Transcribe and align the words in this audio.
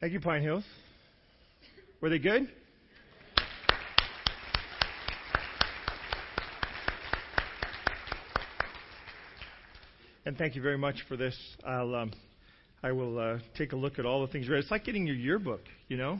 Thank 0.00 0.14
you, 0.14 0.20
Pine 0.20 0.40
Hills. 0.40 0.64
Were 2.00 2.08
they 2.08 2.18
good? 2.18 2.48
And 10.24 10.38
thank 10.38 10.56
you 10.56 10.62
very 10.62 10.78
much 10.78 11.04
for 11.06 11.18
this. 11.18 11.36
I'll, 11.66 11.94
um, 11.94 12.12
I 12.82 12.92
will 12.92 13.18
uh, 13.18 13.38
take 13.58 13.72
a 13.72 13.76
look 13.76 13.98
at 13.98 14.06
all 14.06 14.22
the 14.22 14.32
things 14.32 14.46
you 14.46 14.54
read. 14.54 14.60
It's 14.60 14.70
like 14.70 14.84
getting 14.84 15.06
your 15.06 15.16
yearbook, 15.16 15.60
you 15.88 15.98
know. 15.98 16.18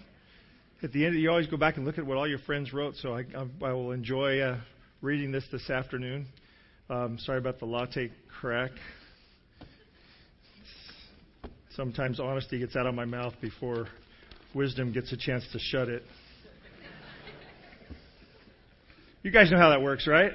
At 0.82 0.92
the 0.92 1.06
end, 1.06 1.18
you 1.18 1.30
always 1.30 1.46
go 1.46 1.56
back 1.56 1.78
and 1.78 1.86
look 1.86 1.96
at 1.96 2.04
what 2.04 2.18
all 2.18 2.28
your 2.28 2.40
friends 2.40 2.74
wrote. 2.74 2.96
So 2.96 3.14
I, 3.14 3.24
I, 3.34 3.46
I 3.62 3.72
will 3.72 3.92
enjoy 3.92 4.40
uh, 4.40 4.58
reading 5.00 5.32
this 5.32 5.44
this 5.50 5.70
afternoon. 5.70 6.26
Um, 6.90 7.16
sorry 7.18 7.38
about 7.38 7.58
the 7.60 7.66
latte 7.66 8.10
crack. 8.42 8.72
Sometimes 11.76 12.18
honesty 12.18 12.58
gets 12.58 12.74
out 12.74 12.86
of 12.86 12.96
my 12.96 13.04
mouth 13.04 13.32
before 13.40 13.86
wisdom 14.56 14.92
gets 14.92 15.12
a 15.12 15.16
chance 15.16 15.44
to 15.52 15.58
shut 15.60 15.88
it. 15.88 16.02
You 19.22 19.30
guys 19.30 19.52
know 19.52 19.58
how 19.58 19.70
that 19.70 19.80
works, 19.80 20.08
right? 20.08 20.32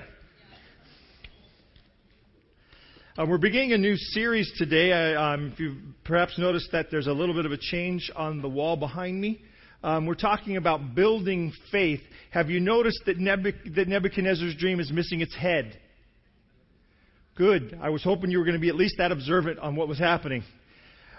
Uh, 3.18 3.26
we're 3.28 3.38
beginning 3.38 3.74
a 3.74 3.78
new 3.78 3.98
series 3.98 4.50
today. 4.58 4.94
I, 4.94 5.34
um, 5.34 5.52
if 5.52 5.60
you've 5.60 5.78
perhaps 6.06 6.40
noticed 6.40 6.72
that 6.72 6.88
there's 6.90 7.08
a 7.08 7.14
little 7.14 7.36
bit 7.36 7.46
of 7.46 7.52
a 7.52 7.58
change 7.58 8.10
on 8.16 8.42
the 8.42 8.50
wall 8.50 8.78
behind 8.78 9.20
me. 9.20 9.42
Um, 9.84 10.06
we're 10.06 10.16
talking 10.16 10.56
about 10.56 10.96
building 10.96 11.52
faith. 11.70 12.02
Have 12.32 12.50
you 12.50 12.62
noticed 12.62 13.02
that, 13.08 13.18
Nebuch- 13.18 13.76
that 13.76 13.90
Nebuchadnezzar's 13.90 14.56
dream 14.56 14.80
is 14.80 14.90
missing 14.90 15.20
its 15.20 15.36
head? 15.36 15.78
Good. 17.36 17.78
I 17.82 17.90
was 17.90 18.04
hoping 18.04 18.32
you 18.32 18.40
were 18.40 18.46
going 18.46 18.56
to 18.56 18.62
be 18.62 18.70
at 18.70 18.76
least 18.76 18.96
that 19.00 19.12
observant 19.12 19.60
on 19.60 19.76
what 19.76 19.90
was 19.90 20.00
happening. 20.00 20.44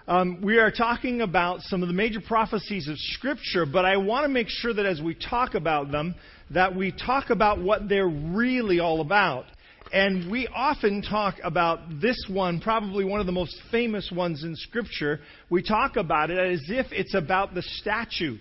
Um, 0.09 0.41
we 0.41 0.59
are 0.59 0.71
talking 0.71 1.21
about 1.21 1.63
some 1.63 1.83
of 1.83 1.89
the 1.89 1.95
major 1.95 2.21
prophecies 2.21 2.87
of 2.87 2.97
Scripture, 2.97 3.67
but 3.67 3.85
I 3.85 3.97
want 3.97 4.23
to 4.23 4.29
make 4.29 4.47
sure 4.49 4.73
that 4.73 4.87
as 4.87 5.01
we 5.01 5.15
talk 5.15 5.55
about 5.57 5.91
them, 5.91 6.15
that 6.51 6.77
we 6.77 6.93
talk 6.93 7.31
about 7.31 7.61
what 7.61 7.89
they're 7.89 8.07
really 8.07 8.79
all 8.79 9.01
about. 9.01 9.47
And 9.93 10.31
we 10.31 10.47
often 10.47 11.03
talk 11.03 11.35
about 11.43 12.01
this 12.01 12.25
one, 12.31 12.61
probably 12.61 13.05
one 13.05 13.19
of 13.19 13.27
the 13.27 13.33
most 13.33 13.61
famous 13.73 14.09
ones 14.15 14.45
in 14.45 14.55
Scripture. 14.55 15.19
We 15.51 15.61
talk 15.61 15.97
about 15.97 16.31
it 16.31 16.39
as 16.39 16.63
if 16.69 16.87
it's 16.93 17.15
about 17.15 17.55
the 17.55 17.63
statue. 17.63 18.39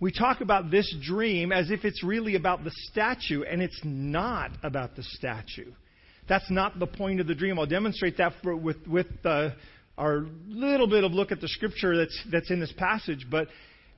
We 0.00 0.10
talk 0.10 0.40
about 0.40 0.72
this 0.72 0.92
dream 1.04 1.52
as 1.52 1.70
if 1.70 1.84
it's 1.84 2.02
really 2.02 2.34
about 2.34 2.64
the 2.64 2.72
statue, 2.90 3.44
and 3.44 3.62
it's 3.62 3.80
not 3.84 4.50
about 4.64 4.96
the 4.96 5.04
statue. 5.04 5.70
That's 6.28 6.50
not 6.50 6.80
the 6.80 6.88
point 6.88 7.20
of 7.20 7.28
the 7.28 7.34
dream. 7.36 7.60
I'll 7.60 7.66
demonstrate 7.66 8.16
that 8.18 8.32
for, 8.42 8.56
with, 8.56 8.84
with 8.88 9.06
uh, 9.24 9.50
our 9.98 10.26
little 10.48 10.86
bit 10.86 11.04
of 11.04 11.12
look 11.12 11.32
at 11.32 11.40
the 11.40 11.48
scripture 11.48 11.96
that's, 11.96 12.24
that's 12.30 12.50
in 12.50 12.60
this 12.60 12.72
passage. 12.76 13.26
But 13.30 13.48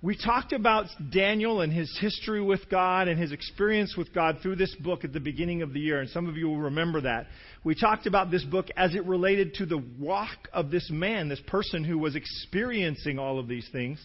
we 0.00 0.16
talked 0.16 0.52
about 0.52 0.86
Daniel 1.10 1.60
and 1.60 1.72
his 1.72 1.96
history 2.00 2.40
with 2.40 2.70
God 2.70 3.08
and 3.08 3.18
his 3.18 3.32
experience 3.32 3.96
with 3.96 4.14
God 4.14 4.38
through 4.40 4.56
this 4.56 4.72
book 4.76 5.04
at 5.04 5.12
the 5.12 5.18
beginning 5.18 5.62
of 5.62 5.72
the 5.72 5.80
year, 5.80 6.00
and 6.00 6.08
some 6.10 6.28
of 6.28 6.36
you 6.36 6.48
will 6.48 6.60
remember 6.60 7.00
that. 7.00 7.26
We 7.64 7.74
talked 7.74 8.06
about 8.06 8.30
this 8.30 8.44
book 8.44 8.66
as 8.76 8.94
it 8.94 9.04
related 9.06 9.54
to 9.54 9.66
the 9.66 9.82
walk 9.98 10.48
of 10.52 10.70
this 10.70 10.88
man, 10.88 11.28
this 11.28 11.42
person 11.48 11.82
who 11.82 11.98
was 11.98 12.14
experiencing 12.14 13.18
all 13.18 13.40
of 13.40 13.48
these 13.48 13.68
things. 13.72 14.00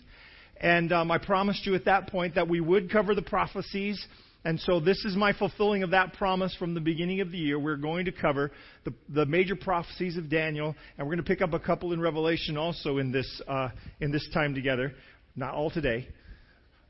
And 0.59 0.91
um, 0.91 1.11
I 1.11 1.19
promised 1.19 1.66
you 1.67 1.75
at 1.75 1.85
that 1.85 2.09
point 2.09 2.35
that 2.35 2.47
we 2.47 2.59
would 2.59 2.91
cover 2.91 3.13
the 3.13 3.22
prophecies 3.22 4.03
and 4.45 4.59
so 4.59 4.80
this 4.80 5.05
is 5.05 5.16
my 5.16 5.31
fulfilling 5.31 5.83
of 5.83 5.91
that 5.91 6.13
promise 6.13 6.53
from 6.58 6.73
the 6.73 6.81
beginning 6.81 7.22
of 7.22 7.31
the 7.31 7.38
year. 7.38 7.58
We're 7.58 7.77
going 7.77 8.05
to 8.05 8.11
cover 8.11 8.52
the, 8.83 8.94
the 9.08 9.25
major 9.25 9.55
prophecies 9.55 10.17
of 10.17 10.30
Daniel, 10.30 10.75
and 10.97 11.08
we're 11.08 11.16
going 11.16 11.23
to 11.25 11.30
pick 11.30 11.41
up 11.41 11.53
a 11.53 11.59
couple 11.59 11.94
in 11.94 12.02
Revelation 12.02 12.58
also 12.58 12.97
in 12.97 13.11
this, 13.11 13.41
uh, 13.47 13.69
in 14.02 14.11
this 14.11 14.27
time 14.33 14.53
together. 14.53 14.94
Not 15.35 15.53
all 15.53 15.72
today, 15.72 16.08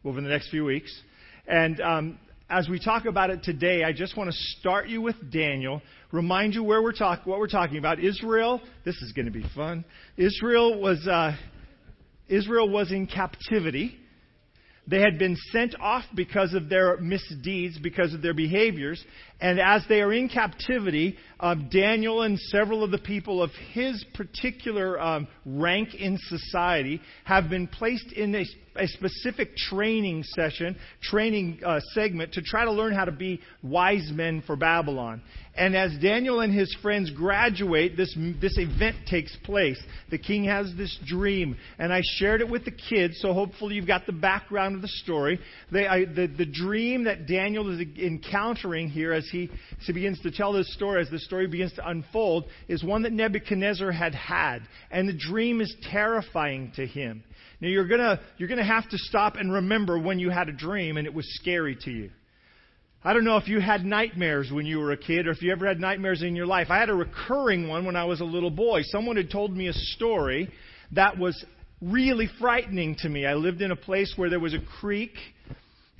over 0.03 0.19
the 0.19 0.27
next 0.27 0.49
few 0.49 0.65
weeks. 0.65 0.91
And 1.47 1.79
um, 1.79 2.19
as 2.49 2.67
we 2.67 2.79
talk 2.79 3.05
about 3.05 3.29
it 3.29 3.43
today, 3.43 3.83
I 3.83 3.93
just 3.93 4.17
want 4.17 4.31
to 4.31 4.37
start 4.59 4.87
you 4.87 5.01
with 5.01 5.15
Daniel, 5.31 5.81
remind 6.11 6.55
you 6.55 6.63
where 6.63 6.81
we're 6.81 6.91
talk, 6.91 7.25
what 7.25 7.37
we're 7.37 7.47
talking 7.47 7.77
about. 7.77 7.99
Israel, 7.99 8.61
this 8.83 8.95
is 9.01 9.11
going 9.11 9.27
to 9.27 9.31
be 9.31 9.45
fun. 9.55 9.85
Israel 10.17 10.81
was, 10.81 11.07
uh, 11.07 11.35
Israel 12.27 12.69
was 12.69 12.91
in 12.91 13.05
captivity. 13.05 13.97
They 14.85 14.99
had 14.99 15.17
been 15.17 15.37
sent 15.51 15.79
off 15.79 16.03
because 16.13 16.53
of 16.53 16.67
their 16.67 16.97
misdeeds, 16.97 17.79
because 17.79 18.13
of 18.13 18.21
their 18.21 18.33
behaviors. 18.33 19.03
And 19.39 19.59
as 19.59 19.83
they 19.87 20.01
are 20.01 20.11
in 20.11 20.27
captivity, 20.27 21.17
um, 21.39 21.69
Daniel 21.71 22.23
and 22.23 22.37
several 22.37 22.83
of 22.83 22.91
the 22.91 22.97
people 22.97 23.41
of 23.41 23.51
his 23.71 24.03
particular 24.13 24.99
um, 24.99 25.27
rank 25.45 25.95
in 25.95 26.17
society 26.27 27.01
have 27.23 27.49
been 27.49 27.67
placed 27.67 28.11
in 28.11 28.35
a, 28.35 28.45
a 28.75 28.87
specific 28.87 29.55
training 29.55 30.23
session, 30.23 30.75
training 31.01 31.61
uh, 31.65 31.79
segment 31.93 32.33
to 32.33 32.41
try 32.41 32.65
to 32.65 32.71
learn 32.71 32.93
how 32.93 33.05
to 33.05 33.11
be 33.11 33.39
wise 33.61 34.11
men 34.13 34.43
for 34.45 34.57
Babylon. 34.57 35.21
And 35.55 35.75
as 35.75 35.91
Daniel 36.01 36.39
and 36.39 36.51
his 36.51 36.75
friends 36.81 37.11
graduate, 37.11 37.95
this, 37.95 38.17
this 38.41 38.57
event 38.57 38.95
takes 39.07 39.35
place. 39.43 39.79
The 40.09 40.17
king 40.17 40.45
has 40.45 40.73
this 40.75 40.97
dream, 41.05 41.57
and 41.77 41.93
I 41.93 42.01
shared 42.15 42.41
it 42.41 42.49
with 42.49 42.65
the 42.65 42.71
kids, 42.71 43.19
so 43.19 43.33
hopefully 43.33 43.75
you've 43.75 43.85
got 43.85 44.07
the 44.07 44.13
background 44.13 44.75
of 44.75 44.81
the 44.81 44.87
story. 44.87 45.39
They, 45.71 45.85
I, 45.85 46.05
the, 46.05 46.25
the 46.25 46.47
dream 46.47 47.03
that 47.03 47.27
Daniel 47.27 47.69
is 47.69 47.85
encountering 47.99 48.89
here 48.89 49.13
as 49.13 49.27
he, 49.31 49.47
as 49.79 49.85
he 49.85 49.93
begins 49.93 50.19
to 50.21 50.31
tell 50.31 50.53
this 50.53 50.73
story, 50.73 51.01
as 51.01 51.09
the 51.11 51.19
story 51.19 51.45
begins 51.45 51.73
to 51.73 51.87
unfold, 51.87 52.45
is 52.67 52.83
one 52.83 53.03
that 53.03 53.13
Nebuchadnezzar 53.13 53.91
had 53.91 54.15
had. 54.15 54.59
And 54.89 55.07
the 55.07 55.13
dream 55.13 55.61
is 55.61 55.75
terrifying 55.91 56.71
to 56.77 56.87
him. 56.87 57.23
Now 57.61 57.67
you're 57.67 57.87
gonna, 57.87 58.19
you're 58.37 58.49
gonna 58.49 58.65
have 58.65 58.89
to 58.89 58.97
stop 58.97 59.35
and 59.35 59.53
remember 59.53 59.99
when 59.99 60.17
you 60.17 60.31
had 60.31 60.49
a 60.49 60.53
dream 60.53 60.97
and 60.97 61.05
it 61.05 61.13
was 61.13 61.25
scary 61.35 61.77
to 61.81 61.91
you. 61.91 62.09
I 63.05 63.11
don't 63.11 63.25
know 63.25 63.35
if 63.35 63.49
you 63.49 63.59
had 63.59 63.83
nightmares 63.83 64.49
when 64.49 64.65
you 64.65 64.79
were 64.79 64.93
a 64.93 64.97
kid 64.97 65.27
or 65.27 65.31
if 65.31 65.41
you 65.41 65.51
ever 65.51 65.67
had 65.67 65.77
nightmares 65.77 66.21
in 66.21 66.37
your 66.37 66.45
life. 66.45 66.67
I 66.69 66.79
had 66.79 66.89
a 66.89 66.93
recurring 66.93 67.67
one 67.67 67.85
when 67.85 67.97
I 67.97 68.05
was 68.05 68.21
a 68.21 68.25
little 68.25 68.49
boy. 68.49 68.83
Someone 68.83 69.17
had 69.17 69.29
told 69.29 69.55
me 69.55 69.67
a 69.67 69.73
story 69.73 70.49
that 70.93 71.17
was 71.17 71.43
really 71.81 72.29
frightening 72.39 72.95
to 72.99 73.09
me. 73.09 73.25
I 73.25 73.33
lived 73.33 73.61
in 73.61 73.71
a 73.71 73.75
place 73.75 74.13
where 74.15 74.29
there 74.29 74.39
was 74.39 74.53
a 74.53 74.61
creek, 74.79 75.11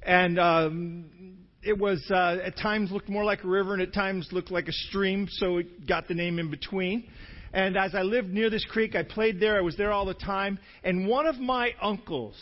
and 0.02 0.40
um, 0.40 1.36
it 1.62 1.78
was 1.78 2.02
uh, 2.09 2.38
at 2.41 2.56
times 2.58 2.90
looked 2.90 3.09
more 3.09 3.25
like 3.25 3.44
a 3.44 3.47
river 3.47 3.74
and 3.74 3.81
at 3.81 3.94
times 3.94 4.30
looked 4.31 4.50
like 4.50 4.70
a 4.70 4.74
stream, 4.74 5.28
so 5.30 5.58
it 5.58 5.85
got 5.85 6.08
the 6.08 6.14
name 6.14 6.40
in 6.40 6.50
between. 6.50 7.03
And 7.52 7.75
as 7.75 7.94
I 7.96 8.03
lived 8.03 8.30
near 8.30 8.50
this 8.50 8.64
creek, 8.64 8.96
I 8.96 9.03
played 9.03 9.41
there. 9.41 9.58
I 9.58 9.62
was 9.62 9.75
there 9.75 9.91
all 9.91 10.06
the 10.06 10.14
time. 10.14 10.58
And 10.85 11.06
one 11.06 11.25
of 11.25 11.38
my 11.38 11.72
uncles, 11.81 12.35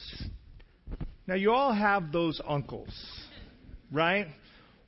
now 1.26 1.34
you 1.34 1.52
all 1.52 1.74
have 1.74 2.12
those 2.12 2.40
uncles, 2.48 2.90
right? 3.92 4.28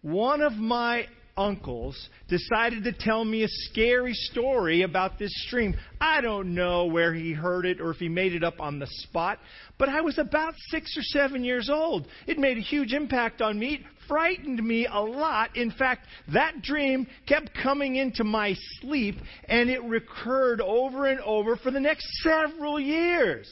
One 0.03 0.41
of 0.41 0.53
my 0.53 1.07
uncles 1.35 2.09
decided 2.29 2.83
to 2.83 2.93
tell 2.93 3.25
me 3.25 3.43
a 3.43 3.47
scary 3.47 4.13
story 4.13 4.83
about 4.83 5.17
this 5.17 5.31
stream. 5.47 5.75
I 5.99 6.21
don't 6.21 6.53
know 6.53 6.85
where 6.85 7.13
he 7.13 7.33
heard 7.33 7.65
it 7.65 7.81
or 7.81 7.91
if 7.91 7.97
he 7.97 8.09
made 8.09 8.33
it 8.33 8.43
up 8.43 8.59
on 8.59 8.79
the 8.79 8.87
spot, 8.87 9.39
but 9.79 9.89
I 9.89 10.01
was 10.01 10.19
about 10.19 10.53
six 10.69 10.95
or 10.97 11.01
seven 11.01 11.43
years 11.43 11.69
old. 11.71 12.07
It 12.27 12.37
made 12.37 12.57
a 12.57 12.61
huge 12.61 12.93
impact 12.93 13.41
on 13.41 13.57
me. 13.57 13.75
It 13.75 13.81
frightened 14.07 14.63
me 14.63 14.85
a 14.85 14.99
lot. 14.99 15.55
In 15.55 15.71
fact, 15.71 16.05
that 16.33 16.61
dream 16.61 17.07
kept 17.27 17.51
coming 17.61 17.95
into 17.95 18.23
my 18.23 18.55
sleep 18.81 19.15
and 19.47 19.69
it 19.69 19.83
recurred 19.83 20.61
over 20.61 21.07
and 21.07 21.19
over 21.21 21.55
for 21.55 21.71
the 21.71 21.79
next 21.79 22.05
several 22.21 22.79
years. 22.79 23.49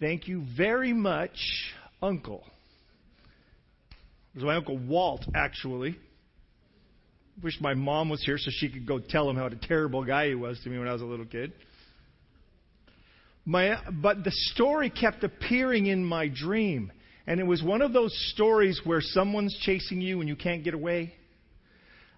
Thank 0.00 0.26
you 0.28 0.44
very 0.56 0.92
much, 0.92 1.36
Uncle. 2.02 2.42
Was 4.36 4.44
my 4.44 4.54
Uncle 4.56 4.76
Walt, 4.76 5.24
actually. 5.34 5.96
Wish 7.42 7.58
my 7.58 7.72
mom 7.72 8.10
was 8.10 8.22
here 8.22 8.36
so 8.36 8.50
she 8.52 8.68
could 8.68 8.86
go 8.86 8.98
tell 8.98 9.28
him 9.30 9.36
how 9.36 9.46
a 9.46 9.50
terrible 9.56 10.04
guy 10.04 10.28
he 10.28 10.34
was 10.34 10.60
to 10.62 10.68
me 10.68 10.78
when 10.78 10.86
I 10.86 10.92
was 10.92 11.00
a 11.00 11.06
little 11.06 11.24
kid. 11.24 11.54
My, 13.46 13.78
but 13.90 14.24
the 14.24 14.30
story 14.52 14.90
kept 14.90 15.24
appearing 15.24 15.86
in 15.86 16.04
my 16.04 16.28
dream. 16.28 16.92
And 17.26 17.40
it 17.40 17.44
was 17.44 17.62
one 17.62 17.80
of 17.80 17.94
those 17.94 18.12
stories 18.34 18.78
where 18.84 19.00
someone's 19.00 19.56
chasing 19.62 20.02
you 20.02 20.20
and 20.20 20.28
you 20.28 20.36
can't 20.36 20.62
get 20.62 20.74
away. 20.74 21.14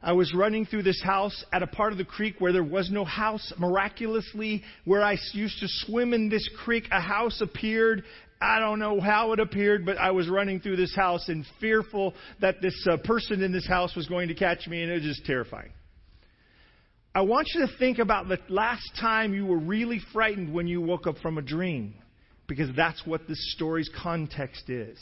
I 0.02 0.12
was 0.12 0.32
running 0.32 0.64
through 0.64 0.84
this 0.84 1.02
house 1.02 1.44
at 1.52 1.62
a 1.62 1.66
part 1.66 1.92
of 1.92 1.98
the 1.98 2.04
creek 2.04 2.36
where 2.38 2.52
there 2.52 2.62
was 2.62 2.90
no 2.90 3.04
house. 3.04 3.52
Miraculously, 3.58 4.62
where 4.84 5.02
I 5.02 5.16
used 5.32 5.58
to 5.60 5.66
swim 5.68 6.14
in 6.14 6.28
this 6.28 6.48
creek, 6.64 6.84
a 6.92 7.00
house 7.00 7.40
appeared 7.40 8.04
I 8.40 8.60
don't 8.60 8.78
know 8.78 9.00
how 9.00 9.32
it 9.32 9.40
appeared, 9.40 9.84
but 9.84 9.98
I 9.98 10.12
was 10.12 10.28
running 10.28 10.60
through 10.60 10.76
this 10.76 10.94
house 10.94 11.28
and 11.28 11.44
fearful 11.60 12.14
that 12.40 12.62
this 12.62 12.86
uh, 12.88 12.96
person 12.98 13.42
in 13.42 13.52
this 13.52 13.66
house 13.66 13.96
was 13.96 14.06
going 14.06 14.28
to 14.28 14.34
catch 14.34 14.66
me, 14.68 14.82
and 14.82 14.90
it 14.90 14.94
was 14.94 15.02
just 15.02 15.24
terrifying. 15.24 15.70
I 17.14 17.22
want 17.22 17.48
you 17.54 17.66
to 17.66 17.72
think 17.78 17.98
about 17.98 18.28
the 18.28 18.38
last 18.48 18.88
time 19.00 19.34
you 19.34 19.44
were 19.44 19.58
really 19.58 20.00
frightened 20.12 20.52
when 20.52 20.68
you 20.68 20.80
woke 20.80 21.08
up 21.08 21.18
from 21.18 21.38
a 21.38 21.42
dream, 21.42 21.94
because 22.46 22.68
that's 22.76 23.04
what 23.04 23.26
this 23.26 23.54
story's 23.54 23.90
context 24.00 24.70
is. 24.70 24.96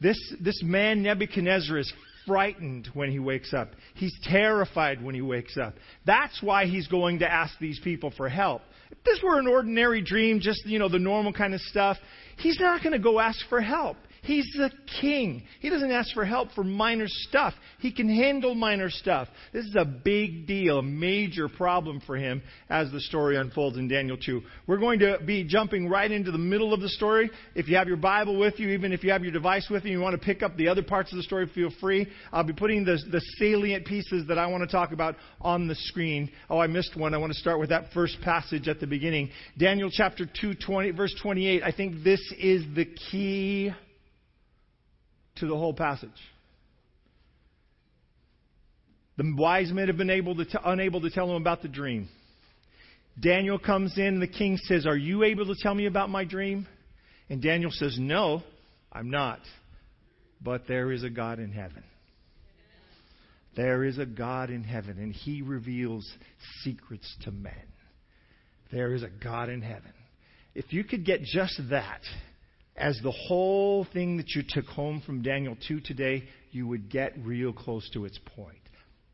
This, 0.00 0.18
this 0.40 0.60
man, 0.64 1.04
Nebuchadnezzar, 1.04 1.78
is 1.78 1.92
frightened 2.26 2.88
when 2.94 3.10
he 3.10 3.18
wakes 3.18 3.52
up. 3.52 3.70
He's 3.94 4.14
terrified 4.22 5.02
when 5.02 5.14
he 5.14 5.20
wakes 5.20 5.56
up. 5.56 5.74
That's 6.06 6.42
why 6.42 6.66
he's 6.66 6.88
going 6.88 7.20
to 7.20 7.30
ask 7.30 7.58
these 7.58 7.80
people 7.80 8.12
for 8.16 8.28
help. 8.28 8.62
If 8.90 9.02
this 9.04 9.20
were 9.22 9.38
an 9.38 9.46
ordinary 9.46 10.02
dream, 10.02 10.40
just, 10.40 10.66
you 10.66 10.78
know, 10.78 10.88
the 10.88 10.98
normal 10.98 11.32
kind 11.32 11.54
of 11.54 11.60
stuff, 11.60 11.96
he's 12.36 12.60
not 12.60 12.82
going 12.82 12.92
to 12.92 12.98
go 12.98 13.20
ask 13.20 13.38
for 13.48 13.60
help. 13.60 13.96
He's 14.24 14.48
the 14.56 14.70
king. 15.00 15.42
He 15.58 15.68
doesn't 15.68 15.90
ask 15.90 16.14
for 16.14 16.24
help 16.24 16.52
for 16.52 16.62
minor 16.62 17.06
stuff. 17.08 17.54
He 17.80 17.90
can 17.90 18.08
handle 18.08 18.54
minor 18.54 18.88
stuff. 18.88 19.26
This 19.52 19.64
is 19.64 19.74
a 19.74 19.84
big 19.84 20.46
deal, 20.46 20.78
a 20.78 20.82
major 20.82 21.48
problem 21.48 22.00
for 22.06 22.16
him 22.16 22.40
as 22.70 22.92
the 22.92 23.00
story 23.00 23.36
unfolds 23.36 23.78
in 23.78 23.88
Daniel 23.88 24.16
2. 24.16 24.40
We're 24.68 24.78
going 24.78 25.00
to 25.00 25.18
be 25.26 25.42
jumping 25.42 25.88
right 25.88 26.10
into 26.10 26.30
the 26.30 26.38
middle 26.38 26.72
of 26.72 26.80
the 26.80 26.88
story. 26.88 27.32
If 27.56 27.68
you 27.68 27.74
have 27.74 27.88
your 27.88 27.96
Bible 27.96 28.38
with 28.38 28.60
you, 28.60 28.68
even 28.68 28.92
if 28.92 29.02
you 29.02 29.10
have 29.10 29.24
your 29.24 29.32
device 29.32 29.66
with 29.68 29.84
you, 29.84 29.90
you 29.90 30.00
want 30.00 30.18
to 30.18 30.24
pick 30.24 30.44
up 30.44 30.56
the 30.56 30.68
other 30.68 30.84
parts 30.84 31.10
of 31.10 31.16
the 31.16 31.24
story, 31.24 31.50
feel 31.52 31.72
free. 31.80 32.06
I'll 32.30 32.44
be 32.44 32.52
putting 32.52 32.84
the, 32.84 32.98
the 33.10 33.20
salient 33.38 33.86
pieces 33.86 34.28
that 34.28 34.38
I 34.38 34.46
want 34.46 34.62
to 34.62 34.70
talk 34.70 34.92
about 34.92 35.16
on 35.40 35.66
the 35.66 35.74
screen. 35.74 36.30
Oh, 36.48 36.60
I 36.60 36.68
missed 36.68 36.96
one. 36.96 37.12
I 37.12 37.18
want 37.18 37.32
to 37.32 37.38
start 37.40 37.58
with 37.58 37.70
that 37.70 37.92
first 37.92 38.20
passage 38.22 38.68
at 38.68 38.78
the 38.78 38.86
beginning. 38.86 39.30
Daniel 39.58 39.90
chapter 39.92 40.26
2, 40.40 40.54
20, 40.64 40.92
verse 40.92 41.14
28. 41.20 41.64
I 41.64 41.72
think 41.72 42.04
this 42.04 42.20
is 42.38 42.64
the 42.76 42.84
key 43.10 43.72
to 45.36 45.46
the 45.46 45.56
whole 45.56 45.74
passage. 45.74 46.10
The 49.16 49.34
wise 49.36 49.70
men 49.72 49.88
have 49.88 49.96
been 49.96 50.10
able 50.10 50.34
to 50.36 50.44
t- 50.44 50.58
unable 50.64 51.00
to 51.02 51.10
tell 51.10 51.30
him 51.30 51.40
about 51.40 51.62
the 51.62 51.68
dream. 51.68 52.08
Daniel 53.20 53.58
comes 53.58 53.96
in, 53.98 54.06
and 54.06 54.22
the 54.22 54.26
king 54.26 54.56
says, 54.56 54.86
Are 54.86 54.96
you 54.96 55.22
able 55.22 55.46
to 55.46 55.54
tell 55.60 55.74
me 55.74 55.86
about 55.86 56.08
my 56.08 56.24
dream? 56.24 56.66
And 57.28 57.42
Daniel 57.42 57.70
says, 57.70 57.96
No, 57.98 58.42
I'm 58.90 59.10
not. 59.10 59.40
But 60.40 60.66
there 60.66 60.90
is 60.90 61.04
a 61.04 61.10
God 61.10 61.38
in 61.38 61.52
heaven. 61.52 61.84
There 63.54 63.84
is 63.84 63.98
a 63.98 64.06
God 64.06 64.50
in 64.50 64.64
heaven, 64.64 64.98
and 64.98 65.12
he 65.12 65.42
reveals 65.42 66.10
secrets 66.62 67.14
to 67.24 67.30
men. 67.30 67.52
There 68.72 68.94
is 68.94 69.02
a 69.02 69.10
God 69.22 69.50
in 69.50 69.60
heaven. 69.60 69.92
If 70.54 70.72
you 70.72 70.84
could 70.84 71.04
get 71.04 71.22
just 71.22 71.60
that, 71.70 72.00
as 72.76 72.98
the 73.02 73.10
whole 73.10 73.86
thing 73.92 74.16
that 74.16 74.30
you 74.34 74.42
took 74.48 74.66
home 74.66 75.02
from 75.04 75.22
Daniel 75.22 75.56
2 75.68 75.80
today, 75.80 76.24
you 76.50 76.66
would 76.66 76.90
get 76.90 77.12
real 77.22 77.52
close 77.52 77.88
to 77.90 78.04
its 78.04 78.18
point. 78.36 78.56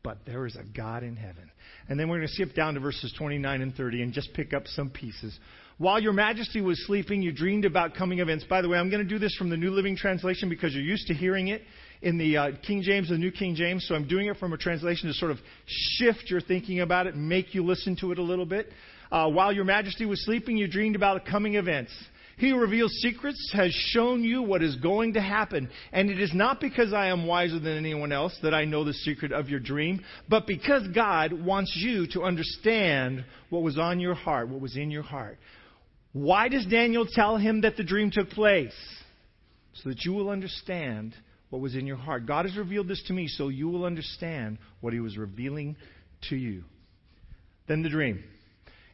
But 0.01 0.19
there 0.25 0.45
is 0.45 0.55
a 0.55 0.63
God 0.63 1.03
in 1.03 1.17
heaven. 1.17 1.51
And 1.89 1.99
then 1.99 2.07
we're 2.07 2.17
going 2.17 2.27
to 2.27 2.33
skip 2.33 2.55
down 2.55 2.75
to 2.75 2.79
verses 2.79 3.13
29 3.17 3.61
and 3.61 3.75
30 3.75 4.01
and 4.01 4.13
just 4.13 4.33
pick 4.33 4.53
up 4.53 4.65
some 4.67 4.89
pieces. 4.89 5.37
While 5.77 6.01
your 6.01 6.13
majesty 6.13 6.61
was 6.61 6.85
sleeping, 6.87 7.21
you 7.21 7.33
dreamed 7.33 7.65
about 7.65 7.95
coming 7.95 8.19
events. 8.19 8.45
By 8.49 8.61
the 8.61 8.69
way, 8.69 8.77
I'm 8.77 8.89
going 8.89 9.03
to 9.03 9.07
do 9.07 9.19
this 9.19 9.35
from 9.35 9.49
the 9.49 9.57
New 9.57 9.71
Living 9.71 9.97
Translation 9.97 10.49
because 10.49 10.73
you're 10.73 10.83
used 10.83 11.07
to 11.07 11.13
hearing 11.13 11.49
it 11.49 11.61
in 12.01 12.17
the 12.17 12.37
uh, 12.37 12.51
King 12.65 12.81
James, 12.81 13.09
the 13.09 13.17
New 13.17 13.31
King 13.31 13.55
James. 13.55 13.85
So 13.87 13.95
I'm 13.95 14.07
doing 14.07 14.27
it 14.27 14.37
from 14.37 14.53
a 14.53 14.57
translation 14.57 15.07
to 15.07 15.13
sort 15.13 15.31
of 15.31 15.37
shift 15.65 16.25
your 16.27 16.41
thinking 16.41 16.79
about 16.79 17.07
it, 17.07 17.15
make 17.15 17.53
you 17.53 17.65
listen 17.65 17.97
to 17.97 18.11
it 18.11 18.19
a 18.19 18.23
little 18.23 18.45
bit. 18.45 18.67
Uh, 19.11 19.29
while 19.29 19.51
your 19.51 19.65
majesty 19.65 20.05
was 20.05 20.23
sleeping, 20.25 20.55
you 20.55 20.67
dreamed 20.67 20.95
about 20.95 21.25
coming 21.25 21.55
events. 21.55 21.91
He 22.39 22.51
who 22.51 22.57
reveals 22.57 22.93
secrets 23.01 23.51
has 23.53 23.73
shown 23.73 24.23
you 24.23 24.41
what 24.41 24.63
is 24.63 24.77
going 24.77 25.15
to 25.15 25.21
happen. 25.21 25.69
And 25.91 26.09
it 26.09 26.21
is 26.21 26.33
not 26.33 26.61
because 26.61 26.93
I 26.93 27.07
am 27.07 27.27
wiser 27.27 27.59
than 27.59 27.77
anyone 27.77 28.13
else 28.13 28.33
that 28.43 28.53
I 28.53 28.63
know 28.63 28.85
the 28.85 28.93
secret 28.93 29.33
of 29.33 29.49
your 29.49 29.59
dream, 29.59 30.05
but 30.29 30.47
because 30.47 30.87
God 30.95 31.33
wants 31.33 31.73
you 31.75 32.07
to 32.13 32.23
understand 32.23 33.25
what 33.49 33.61
was 33.61 33.77
on 33.77 33.99
your 33.99 34.15
heart, 34.15 34.47
what 34.47 34.61
was 34.61 34.77
in 34.77 34.89
your 34.89 35.03
heart. 35.03 35.37
Why 36.13 36.47
does 36.47 36.65
Daniel 36.65 37.05
tell 37.05 37.35
him 37.35 37.61
that 37.61 37.75
the 37.75 37.83
dream 37.83 38.09
took 38.09 38.29
place? 38.29 38.73
So 39.73 39.89
that 39.89 40.05
you 40.05 40.13
will 40.13 40.29
understand 40.29 41.15
what 41.49 41.61
was 41.61 41.75
in 41.75 41.85
your 41.85 41.97
heart. 41.97 42.25
God 42.25 42.45
has 42.45 42.55
revealed 42.55 42.87
this 42.87 43.03
to 43.07 43.13
me 43.13 43.27
so 43.27 43.49
you 43.49 43.67
will 43.67 43.83
understand 43.83 44.59
what 44.79 44.93
he 44.93 45.01
was 45.01 45.17
revealing 45.17 45.75
to 46.29 46.37
you. 46.37 46.63
Then 47.67 47.83
the 47.83 47.89
dream. 47.89 48.23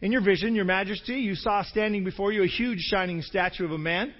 In 0.01 0.11
your 0.11 0.21
vision, 0.21 0.55
your 0.55 0.65
majesty, 0.65 1.15
you 1.15 1.35
saw 1.35 1.63
standing 1.63 2.03
before 2.03 2.31
you 2.31 2.43
a 2.43 2.47
huge 2.47 2.79
shining 2.79 3.21
statue 3.21 3.65
of 3.65 3.71
a 3.71 3.77
man. 3.77 4.13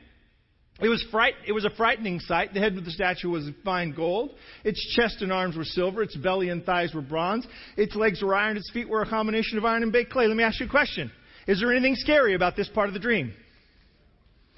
It 0.81 0.89
was, 0.89 1.06
fright, 1.10 1.36
it 1.48 1.54
was 1.54 1.63
a 1.63 1.69
frightening 1.69 2.19
sight. 2.19 2.54
The 2.54 2.60
head 2.60 2.77
of 2.77 2.83
the 2.83 2.92
statue 2.92 3.30
was 3.30 3.50
fine 3.63 3.94
gold. 3.94 4.31
Its 4.66 4.95
chest 4.95 5.22
and 5.22 5.31
arms 5.31 5.56
were 5.56 5.63
silver. 5.63 6.04
Its 6.04 6.16
belly 6.18 6.50
and 6.50 6.66
thighs 6.66 6.94
were 6.94 7.01
bronze. 7.01 7.48
Its 7.77 7.95
legs 7.95 8.22
were 8.22 8.36
iron. 8.36 8.57
Its 8.57 8.69
feet 8.72 8.89
were 8.89 9.01
a 9.01 9.10
combination 9.10 9.57
of 9.57 9.63
iron 9.63 9.83
and 9.83 9.94
baked 9.94 10.12
clay. 10.12 10.27
Let 10.27 10.36
me 10.36 10.44
ask 10.44 10.60
you 10.60 10.66
a 10.66 10.69
question. 10.69 11.12
Is 11.48 11.60
there 11.62 11.72
anything 11.72 11.95
scary 11.95 12.36
about 12.36 12.57
this 12.57 12.68
part 12.68 12.89
of 12.89 12.94
the 12.94 13.00
dream? 13.00 13.33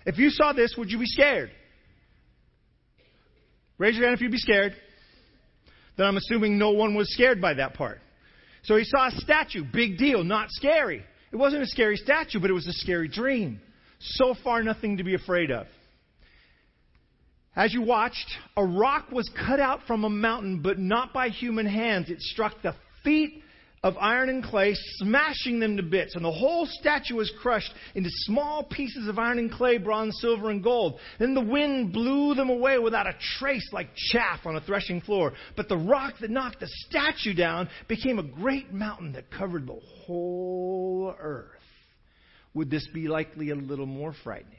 If 0.08 0.18
you 0.18 0.30
saw 0.32 0.54
this, 0.54 0.74
would 0.78 0.90
you 0.90 0.98
be 0.98 1.06
scared? 1.06 1.52
Raise 3.78 3.96
your 3.96 4.06
hand 4.06 4.16
if 4.16 4.22
you'd 4.22 4.32
be 4.32 4.38
scared. 4.38 4.74
Then 5.98 6.08
I'm 6.08 6.18
assuming 6.18 6.58
no 6.58 6.72
one 6.72 6.96
was 6.96 7.14
scared 7.14 7.42
by 7.42 7.56
that 7.56 7.76
part. 7.76 8.00
So 8.68 8.76
he 8.76 8.84
saw 8.84 9.08
a 9.08 9.12
statue, 9.12 9.64
big 9.64 9.98
deal, 9.98 10.26
not 10.26 10.52
scary. 10.52 11.02
It 11.32 11.36
wasn't 11.38 11.64
a 11.64 11.68
scary 11.68 11.96
statue, 11.96 12.42
but 12.42 12.50
it 12.50 12.54
was 12.54 12.68
a 12.68 12.74
scary 12.74 13.08
dream. 13.08 13.62
So 14.00 14.36
far, 14.44 14.62
nothing 14.62 14.98
to 14.98 15.06
be 15.06 15.16
afraid 15.16 15.52
of. 15.52 15.68
As 17.56 17.74
you 17.74 17.82
watched, 17.82 18.28
a 18.58 18.66
rock 18.66 19.10
was 19.10 19.30
cut 19.30 19.62
out 19.62 19.88
from 19.88 20.04
a 20.04 20.10
mountain, 20.10 20.62
but 20.62 20.78
not 20.78 21.14
by 21.14 21.30
human 21.30 21.66
hands. 21.66 22.10
It 22.10 22.20
struck 22.20 22.62
the 22.62 22.76
feet 23.06 23.42
of 23.84 23.96
iron 24.00 24.30
and 24.30 24.44
clay, 24.44 24.74
smashing 24.98 25.60
them 25.60 25.78
to 25.78 25.84
bits. 25.84 26.16
And 26.16 26.26
the 26.26 26.32
whole 26.32 26.66
statue 26.66 27.16
was 27.16 27.32
crushed 27.42 27.72
into 27.96 28.10
small 28.12 28.64
pieces 28.64 29.08
of 29.08 29.20
iron 29.20 29.38
and 29.38 29.52
clay, 29.52 29.78
bronze, 29.78 30.18
silver, 30.20 30.50
and 30.50 30.64
gold. 30.64 31.00
Then 31.20 31.34
the 31.34 31.42
wind 31.42 31.94
blew 31.94 32.34
them 32.34 32.50
away 32.50 32.80
without 32.80 33.08
a 33.08 33.16
trace 33.38 33.70
like 33.72 33.90
chaff 33.96 34.46
on 34.46 34.56
a 34.56 34.62
threshing 34.62 35.02
floor. 35.02 35.34
But 35.56 35.70
the 35.70 35.78
rock 35.78 36.16
that 36.22 36.32
knocked 36.32 36.60
the 36.60 36.70
statue 36.88 37.34
down 37.34 37.70
became 37.88 38.18
a 38.18 38.24
great 38.24 38.74
mountain 38.74 39.14
that 39.14 39.30
covered 39.32 39.68
the 39.68 39.80
whole 40.06 41.14
earth. 41.20 41.52
Would 42.56 42.72
this 42.72 42.88
be 42.94 43.08
likely 43.08 43.52
a 43.52 43.56
little 43.56 43.86
more 43.86 44.16
frightening? 44.24 44.54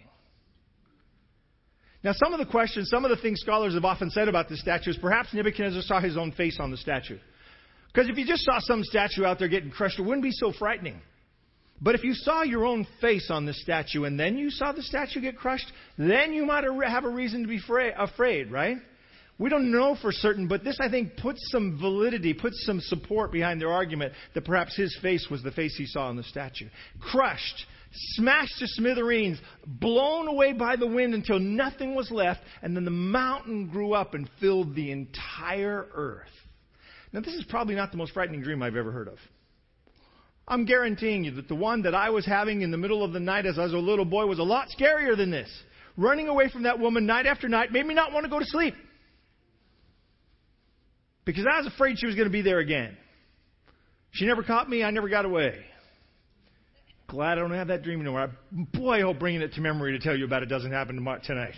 Now, 2.04 2.12
some 2.12 2.32
of 2.32 2.38
the 2.38 2.46
questions, 2.46 2.88
some 2.88 3.04
of 3.04 3.10
the 3.10 3.16
things 3.16 3.40
scholars 3.40 3.74
have 3.74 3.84
often 3.84 4.10
said 4.10 4.28
about 4.28 4.48
this 4.48 4.60
statue 4.60 4.90
is 4.90 4.96
perhaps 4.98 5.34
Nebuchadnezzar 5.34 5.82
saw 5.82 6.00
his 6.00 6.16
own 6.16 6.30
face 6.30 6.58
on 6.60 6.70
the 6.70 6.76
statue. 6.76 7.18
Because 7.92 8.08
if 8.08 8.16
you 8.16 8.26
just 8.26 8.44
saw 8.44 8.60
some 8.60 8.84
statue 8.84 9.24
out 9.24 9.38
there 9.38 9.48
getting 9.48 9.70
crushed, 9.70 9.98
it 9.98 10.02
wouldn't 10.02 10.22
be 10.22 10.32
so 10.32 10.52
frightening. 10.52 11.00
But 11.80 11.94
if 11.94 12.02
you 12.02 12.12
saw 12.14 12.42
your 12.42 12.66
own 12.66 12.86
face 13.00 13.30
on 13.30 13.46
the 13.46 13.54
statue 13.54 14.04
and 14.04 14.18
then 14.18 14.36
you 14.36 14.50
saw 14.50 14.72
the 14.72 14.82
statue 14.82 15.20
get 15.20 15.36
crushed, 15.36 15.70
then 15.96 16.32
you 16.32 16.44
might 16.44 16.64
have 16.64 17.04
a 17.04 17.08
reason 17.08 17.42
to 17.42 17.48
be 17.48 17.60
afraid, 17.96 18.50
right? 18.50 18.78
We 19.38 19.48
don't 19.48 19.70
know 19.70 19.96
for 20.02 20.10
certain, 20.10 20.48
but 20.48 20.64
this, 20.64 20.78
I 20.80 20.90
think, 20.90 21.16
puts 21.16 21.38
some 21.52 21.78
validity, 21.78 22.34
puts 22.34 22.66
some 22.66 22.80
support 22.80 23.30
behind 23.30 23.60
their 23.60 23.70
argument 23.70 24.12
that 24.34 24.44
perhaps 24.44 24.76
his 24.76 24.96
face 25.00 25.28
was 25.30 25.44
the 25.44 25.52
face 25.52 25.76
he 25.76 25.86
saw 25.86 26.08
on 26.08 26.16
the 26.16 26.24
statue. 26.24 26.68
Crushed, 27.00 27.64
smashed 27.92 28.58
to 28.58 28.66
smithereens, 28.66 29.38
blown 29.64 30.26
away 30.26 30.54
by 30.54 30.74
the 30.74 30.88
wind 30.88 31.14
until 31.14 31.38
nothing 31.38 31.94
was 31.94 32.10
left, 32.10 32.40
and 32.62 32.74
then 32.74 32.84
the 32.84 32.90
mountain 32.90 33.68
grew 33.68 33.94
up 33.94 34.14
and 34.14 34.28
filled 34.40 34.74
the 34.74 34.90
entire 34.90 35.86
earth. 35.94 36.26
Now, 37.12 37.20
this 37.20 37.34
is 37.34 37.44
probably 37.48 37.74
not 37.74 37.90
the 37.90 37.96
most 37.96 38.12
frightening 38.12 38.42
dream 38.42 38.62
I've 38.62 38.76
ever 38.76 38.92
heard 38.92 39.08
of. 39.08 39.18
I'm 40.46 40.64
guaranteeing 40.64 41.24
you 41.24 41.30
that 41.32 41.48
the 41.48 41.54
one 41.54 41.82
that 41.82 41.94
I 41.94 42.10
was 42.10 42.24
having 42.24 42.62
in 42.62 42.70
the 42.70 42.78
middle 42.78 43.04
of 43.04 43.12
the 43.12 43.20
night 43.20 43.46
as 43.46 43.58
I 43.58 43.64
was 43.64 43.74
a 43.74 43.78
little 43.78 44.04
boy 44.04 44.26
was 44.26 44.38
a 44.38 44.42
lot 44.44 44.68
scarier 44.78 45.16
than 45.16 45.30
this. 45.30 45.50
Running 45.96 46.28
away 46.28 46.48
from 46.48 46.62
that 46.62 46.78
woman 46.78 47.06
night 47.06 47.26
after 47.26 47.48
night 47.48 47.72
made 47.72 47.84
me 47.84 47.94
not 47.94 48.12
want 48.12 48.24
to 48.24 48.30
go 48.30 48.38
to 48.38 48.44
sleep. 48.46 48.74
Because 51.24 51.44
I 51.50 51.58
was 51.58 51.66
afraid 51.66 51.98
she 51.98 52.06
was 52.06 52.14
going 52.14 52.28
to 52.28 52.32
be 52.32 52.40
there 52.40 52.60
again. 52.60 52.96
She 54.12 54.26
never 54.26 54.42
caught 54.42 54.70
me, 54.70 54.82
I 54.82 54.90
never 54.90 55.08
got 55.08 55.26
away. 55.26 55.54
Glad 57.08 57.32
I 57.32 57.40
don't 57.42 57.52
have 57.52 57.68
that 57.68 57.82
dream 57.82 58.00
anymore. 58.00 58.30
Boy, 58.52 58.98
I 58.98 59.00
hope 59.02 59.18
bringing 59.18 59.42
it 59.42 59.52
to 59.54 59.60
memory 59.60 59.92
to 59.92 59.98
tell 59.98 60.16
you 60.16 60.24
about 60.24 60.42
it 60.42 60.46
doesn't 60.46 60.72
happen 60.72 60.96
tonight. 61.24 61.54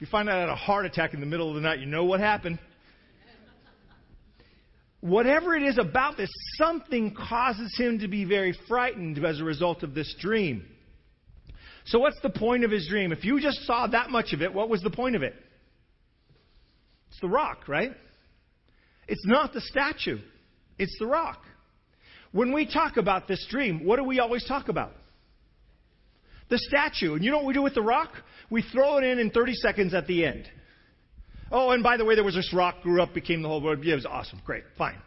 If 0.00 0.06
you 0.06 0.10
find 0.12 0.30
out 0.30 0.36
I 0.36 0.40
had 0.40 0.48
a 0.48 0.54
heart 0.54 0.86
attack 0.86 1.12
in 1.12 1.20
the 1.20 1.26
middle 1.26 1.50
of 1.50 1.56
the 1.56 1.60
night, 1.60 1.78
you 1.78 1.84
know 1.84 2.06
what 2.06 2.20
happened. 2.20 2.58
Whatever 5.02 5.54
it 5.54 5.62
is 5.62 5.76
about 5.76 6.16
this, 6.16 6.30
something 6.56 7.14
causes 7.14 7.74
him 7.76 7.98
to 7.98 8.08
be 8.08 8.24
very 8.24 8.58
frightened 8.66 9.22
as 9.22 9.40
a 9.40 9.44
result 9.44 9.82
of 9.82 9.92
this 9.92 10.14
dream. 10.18 10.64
So, 11.84 11.98
what's 11.98 12.18
the 12.22 12.30
point 12.30 12.64
of 12.64 12.70
his 12.70 12.88
dream? 12.88 13.12
If 13.12 13.26
you 13.26 13.42
just 13.42 13.66
saw 13.66 13.88
that 13.88 14.08
much 14.08 14.32
of 14.32 14.40
it, 14.40 14.54
what 14.54 14.70
was 14.70 14.80
the 14.80 14.88
point 14.88 15.16
of 15.16 15.22
it? 15.22 15.34
It's 17.10 17.20
the 17.20 17.28
rock, 17.28 17.68
right? 17.68 17.92
It's 19.06 19.26
not 19.26 19.52
the 19.52 19.60
statue, 19.60 20.20
it's 20.78 20.96
the 20.98 21.08
rock. 21.08 21.42
When 22.32 22.54
we 22.54 22.64
talk 22.64 22.96
about 22.96 23.28
this 23.28 23.46
dream, 23.50 23.84
what 23.84 23.96
do 23.96 24.04
we 24.04 24.18
always 24.18 24.46
talk 24.46 24.70
about? 24.70 24.92
The 26.50 26.58
statue. 26.58 27.14
And 27.14 27.24
you 27.24 27.30
know 27.30 27.38
what 27.38 27.46
we 27.46 27.54
do 27.54 27.62
with 27.62 27.74
the 27.74 27.82
rock? 27.82 28.10
We 28.50 28.62
throw 28.62 28.98
it 28.98 29.04
in 29.04 29.18
in 29.18 29.30
30 29.30 29.54
seconds 29.54 29.94
at 29.94 30.06
the 30.06 30.26
end. 30.26 30.48
Oh, 31.52 31.70
and 31.70 31.82
by 31.82 31.96
the 31.96 32.04
way, 32.04 32.14
there 32.14 32.24
was 32.24 32.34
this 32.34 32.52
rock, 32.54 32.82
grew 32.82 33.02
up, 33.02 33.14
became 33.14 33.42
the 33.42 33.48
whole 33.48 33.62
world. 33.62 33.82
Yeah, 33.82 33.94
it 33.94 33.96
was 33.96 34.06
awesome. 34.06 34.40
Great. 34.44 34.64
Fine. 34.76 35.00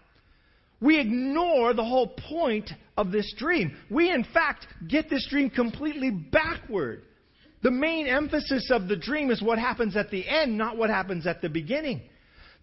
We 0.81 0.99
ignore 0.99 1.73
the 1.73 1.83
whole 1.83 2.07
point 2.07 2.69
of 2.97 3.11
this 3.11 3.33
dream. 3.37 3.77
We, 3.89 4.11
in 4.11 4.25
fact, 4.33 4.67
get 4.87 5.09
this 5.09 5.25
dream 5.29 5.49
completely 5.49 6.11
backward. 6.11 7.03
The 7.61 7.71
main 7.71 8.07
emphasis 8.07 8.69
of 8.69 8.89
the 8.89 8.97
dream 8.97 9.31
is 9.31 9.41
what 9.41 9.57
happens 9.57 9.95
at 9.95 10.11
the 10.11 10.27
end, 10.27 10.57
not 10.57 10.77
what 10.77 10.89
happens 10.89 11.25
at 11.25 11.41
the 11.41 11.47
beginning. 11.47 12.01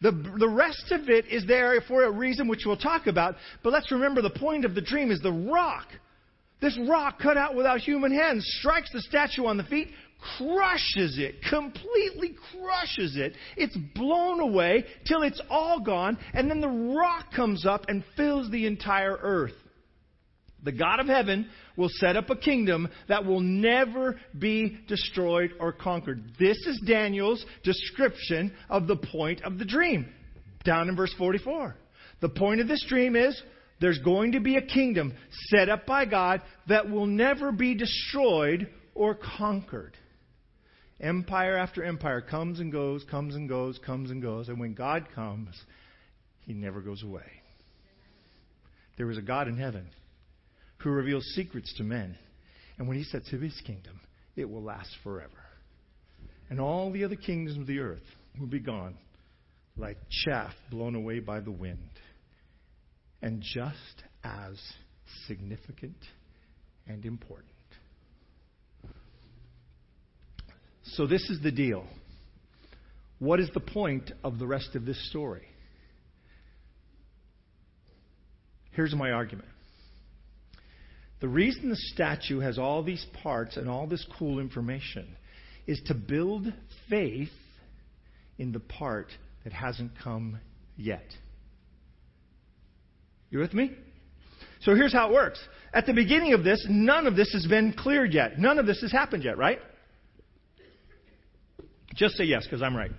The, 0.02 0.12
the 0.38 0.48
rest 0.48 0.92
of 0.92 1.08
it 1.08 1.26
is 1.26 1.46
there 1.46 1.80
for 1.88 2.04
a 2.04 2.10
reason 2.10 2.48
which 2.48 2.64
we'll 2.66 2.76
talk 2.76 3.06
about, 3.06 3.36
but 3.62 3.72
let's 3.72 3.90
remember 3.90 4.20
the 4.20 4.30
point 4.30 4.66
of 4.66 4.74
the 4.74 4.80
dream 4.82 5.10
is 5.10 5.20
the 5.20 5.32
rock. 5.32 5.86
This 6.60 6.78
rock 6.88 7.18
cut 7.18 7.36
out 7.36 7.54
without 7.54 7.80
human 7.80 8.12
hands 8.12 8.44
strikes 8.58 8.90
the 8.92 9.00
statue 9.00 9.46
on 9.46 9.56
the 9.56 9.64
feet, 9.64 9.88
crushes 10.36 11.18
it, 11.18 11.36
completely 11.48 12.36
crushes 12.52 13.16
it. 13.16 13.34
It's 13.56 13.76
blown 13.94 14.40
away 14.40 14.84
till 15.06 15.22
it's 15.22 15.40
all 15.48 15.80
gone, 15.80 16.18
and 16.34 16.50
then 16.50 16.60
the 16.60 16.94
rock 16.94 17.32
comes 17.34 17.64
up 17.64 17.86
and 17.88 18.04
fills 18.16 18.50
the 18.50 18.66
entire 18.66 19.16
earth. 19.20 19.54
The 20.62 20.72
God 20.72 21.00
of 21.00 21.06
heaven 21.06 21.48
will 21.76 21.88
set 21.88 22.16
up 22.16 22.28
a 22.28 22.36
kingdom 22.36 22.88
that 23.08 23.24
will 23.24 23.40
never 23.40 24.20
be 24.38 24.78
destroyed 24.88 25.52
or 25.58 25.72
conquered. 25.72 26.22
This 26.38 26.58
is 26.66 26.82
Daniel's 26.86 27.44
description 27.64 28.52
of 28.68 28.86
the 28.86 28.96
point 28.96 29.42
of 29.42 29.58
the 29.58 29.64
dream, 29.64 30.12
down 30.64 30.90
in 30.90 30.96
verse 30.96 31.14
44. 31.16 31.74
The 32.20 32.28
point 32.28 32.60
of 32.60 32.68
this 32.68 32.84
dream 32.86 33.16
is 33.16 33.40
there's 33.80 33.98
going 33.98 34.32
to 34.32 34.40
be 34.40 34.56
a 34.56 34.62
kingdom 34.62 35.14
set 35.48 35.68
up 35.68 35.86
by 35.86 36.04
God 36.04 36.42
that 36.68 36.90
will 36.90 37.06
never 37.06 37.50
be 37.50 37.74
destroyed 37.74 38.68
or 38.94 39.18
conquered. 39.38 39.96
Empire 41.00 41.56
after 41.56 41.82
empire 41.82 42.20
comes 42.20 42.60
and 42.60 42.70
goes, 42.70 43.04
comes 43.10 43.34
and 43.34 43.48
goes, 43.48 43.78
comes 43.84 44.10
and 44.10 44.20
goes. 44.20 44.48
And 44.48 44.60
when 44.60 44.74
God 44.74 45.06
comes, 45.14 45.48
he 46.42 46.52
never 46.52 46.82
goes 46.82 47.02
away. 47.02 47.22
There 48.98 49.10
is 49.10 49.16
a 49.16 49.22
God 49.22 49.48
in 49.48 49.56
heaven 49.56 49.86
who 50.78 50.90
reveals 50.90 51.24
secrets 51.34 51.72
to 51.78 51.82
men. 51.82 52.18
And 52.76 52.86
when 52.86 52.98
he 52.98 53.04
sets 53.04 53.32
up 53.32 53.40
his 53.40 53.58
kingdom, 53.66 53.98
it 54.36 54.48
will 54.48 54.62
last 54.62 54.90
forever. 55.02 55.30
And 56.50 56.60
all 56.60 56.90
the 56.90 57.04
other 57.04 57.16
kingdoms 57.16 57.56
of 57.56 57.66
the 57.66 57.78
earth 57.78 58.02
will 58.38 58.46
be 58.46 58.60
gone 58.60 58.96
like 59.76 59.96
chaff 60.24 60.52
blown 60.70 60.94
away 60.94 61.20
by 61.20 61.40
the 61.40 61.50
wind. 61.50 61.78
And 63.22 63.42
just 63.42 64.02
as 64.24 64.58
significant 65.26 65.96
and 66.86 67.04
important. 67.04 67.50
So, 70.82 71.06
this 71.06 71.28
is 71.30 71.40
the 71.42 71.52
deal. 71.52 71.84
What 73.18 73.38
is 73.38 73.50
the 73.52 73.60
point 73.60 74.10
of 74.24 74.38
the 74.38 74.46
rest 74.46 74.74
of 74.74 74.86
this 74.86 75.08
story? 75.10 75.46
Here's 78.72 78.94
my 78.94 79.10
argument. 79.10 79.48
The 81.20 81.28
reason 81.28 81.68
the 81.68 81.76
statue 81.76 82.40
has 82.40 82.58
all 82.58 82.82
these 82.82 83.04
parts 83.22 83.58
and 83.58 83.68
all 83.68 83.86
this 83.86 84.06
cool 84.18 84.38
information 84.38 85.16
is 85.66 85.80
to 85.86 85.94
build 85.94 86.50
faith 86.88 87.28
in 88.38 88.52
the 88.52 88.60
part 88.60 89.08
that 89.44 89.52
hasn't 89.52 89.92
come 90.02 90.40
yet. 90.76 91.04
You 93.30 93.38
with 93.38 93.54
me? 93.54 93.72
So 94.60 94.74
here's 94.74 94.92
how 94.92 95.08
it 95.08 95.12
works. 95.12 95.40
At 95.72 95.86
the 95.86 95.92
beginning 95.94 96.34
of 96.34 96.44
this, 96.44 96.66
none 96.68 97.06
of 97.06 97.16
this 97.16 97.32
has 97.32 97.46
been 97.46 97.72
cleared 97.72 98.12
yet. 98.12 98.38
None 98.38 98.58
of 98.58 98.66
this 98.66 98.80
has 98.82 98.92
happened 98.92 99.24
yet, 99.24 99.38
right? 99.38 99.60
Just 101.94 102.16
say 102.16 102.24
yes, 102.24 102.44
because 102.44 102.62
I'm 102.62 102.76
right. 102.76 102.90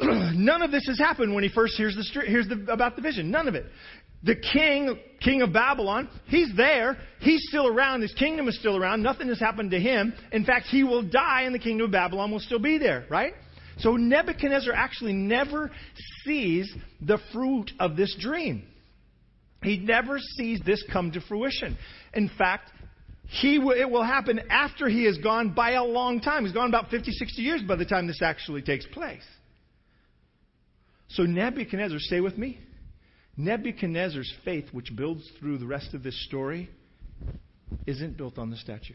None 0.34 0.62
of 0.62 0.70
this 0.70 0.86
has 0.86 0.98
happened 0.98 1.34
when 1.34 1.44
he 1.44 1.50
first 1.50 1.76
hears, 1.76 1.94
the, 1.94 2.22
hears 2.22 2.48
the, 2.48 2.72
about 2.72 2.96
the 2.96 3.02
vision. 3.02 3.30
None 3.30 3.46
of 3.46 3.54
it. 3.54 3.66
The 4.24 4.36
king, 4.36 4.98
king 5.20 5.42
of 5.42 5.52
Babylon, 5.52 6.08
he's 6.26 6.50
there. 6.56 6.96
He's 7.20 7.44
still 7.48 7.66
around. 7.66 8.02
His 8.02 8.12
kingdom 8.14 8.48
is 8.48 8.58
still 8.58 8.76
around. 8.76 9.02
Nothing 9.02 9.28
has 9.28 9.38
happened 9.38 9.72
to 9.72 9.80
him. 9.80 10.14
In 10.32 10.44
fact, 10.44 10.66
he 10.66 10.82
will 10.82 11.02
die 11.02 11.42
and 11.42 11.54
the 11.54 11.58
kingdom 11.58 11.86
of 11.86 11.92
Babylon 11.92 12.30
will 12.30 12.40
still 12.40 12.58
be 12.58 12.78
there, 12.78 13.04
right? 13.10 13.34
So 13.78 13.96
Nebuchadnezzar 13.96 14.72
actually 14.72 15.12
never 15.12 15.70
sees 16.24 16.72
the 17.00 17.18
fruit 17.32 17.70
of 17.78 17.96
this 17.96 18.14
dream. 18.20 18.64
He 19.62 19.78
never 19.78 20.18
sees 20.18 20.60
this 20.66 20.84
come 20.92 21.12
to 21.12 21.20
fruition. 21.20 21.76
In 22.14 22.30
fact, 22.36 22.70
he 23.28 23.58
w- 23.58 23.80
it 23.80 23.88
will 23.88 24.02
happen 24.02 24.40
after 24.50 24.88
he 24.88 25.04
has 25.04 25.18
gone 25.18 25.54
by 25.54 25.72
a 25.72 25.84
long 25.84 26.20
time. 26.20 26.44
He's 26.44 26.52
gone 26.52 26.68
about 26.68 26.90
50, 26.90 27.12
60 27.12 27.42
years 27.42 27.62
by 27.62 27.76
the 27.76 27.84
time 27.84 28.06
this 28.06 28.20
actually 28.22 28.62
takes 28.62 28.86
place. 28.86 29.22
So 31.08 31.22
Nebuchadnezzar, 31.24 31.98
stay 32.00 32.20
with 32.20 32.36
me. 32.36 32.58
Nebuchadnezzar's 33.36 34.32
faith, 34.44 34.66
which 34.72 34.94
builds 34.94 35.26
through 35.38 35.58
the 35.58 35.66
rest 35.66 35.94
of 35.94 36.02
this 36.02 36.22
story, 36.26 36.68
isn't 37.86 38.16
built 38.16 38.38
on 38.38 38.50
the 38.50 38.56
statue. 38.56 38.94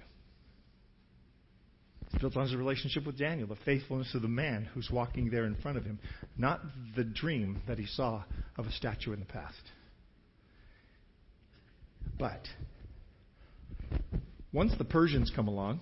It's 2.08 2.22
built 2.22 2.38
on 2.38 2.44
his 2.44 2.56
relationship 2.56 3.06
with 3.06 3.18
Daniel, 3.18 3.48
the 3.48 3.58
faithfulness 3.66 4.14
of 4.16 4.22
the 4.22 4.28
man 4.28 4.70
who's 4.74 4.90
walking 4.90 5.30
there 5.30 5.46
in 5.46 5.56
front 5.56 5.78
of 5.78 5.84
him, 5.84 6.00
not 6.38 6.62
the 6.96 7.04
dream 7.04 7.62
that 7.68 7.78
he 7.78 7.86
saw 7.86 8.24
of 8.58 8.66
a 8.66 8.72
statue 8.72 9.14
in 9.14 9.20
the 9.20 9.26
past. 9.26 9.62
But 12.18 12.42
once 14.54 14.74
the 14.78 14.86
Persians 14.86 15.32
come 15.36 15.48
along 15.48 15.82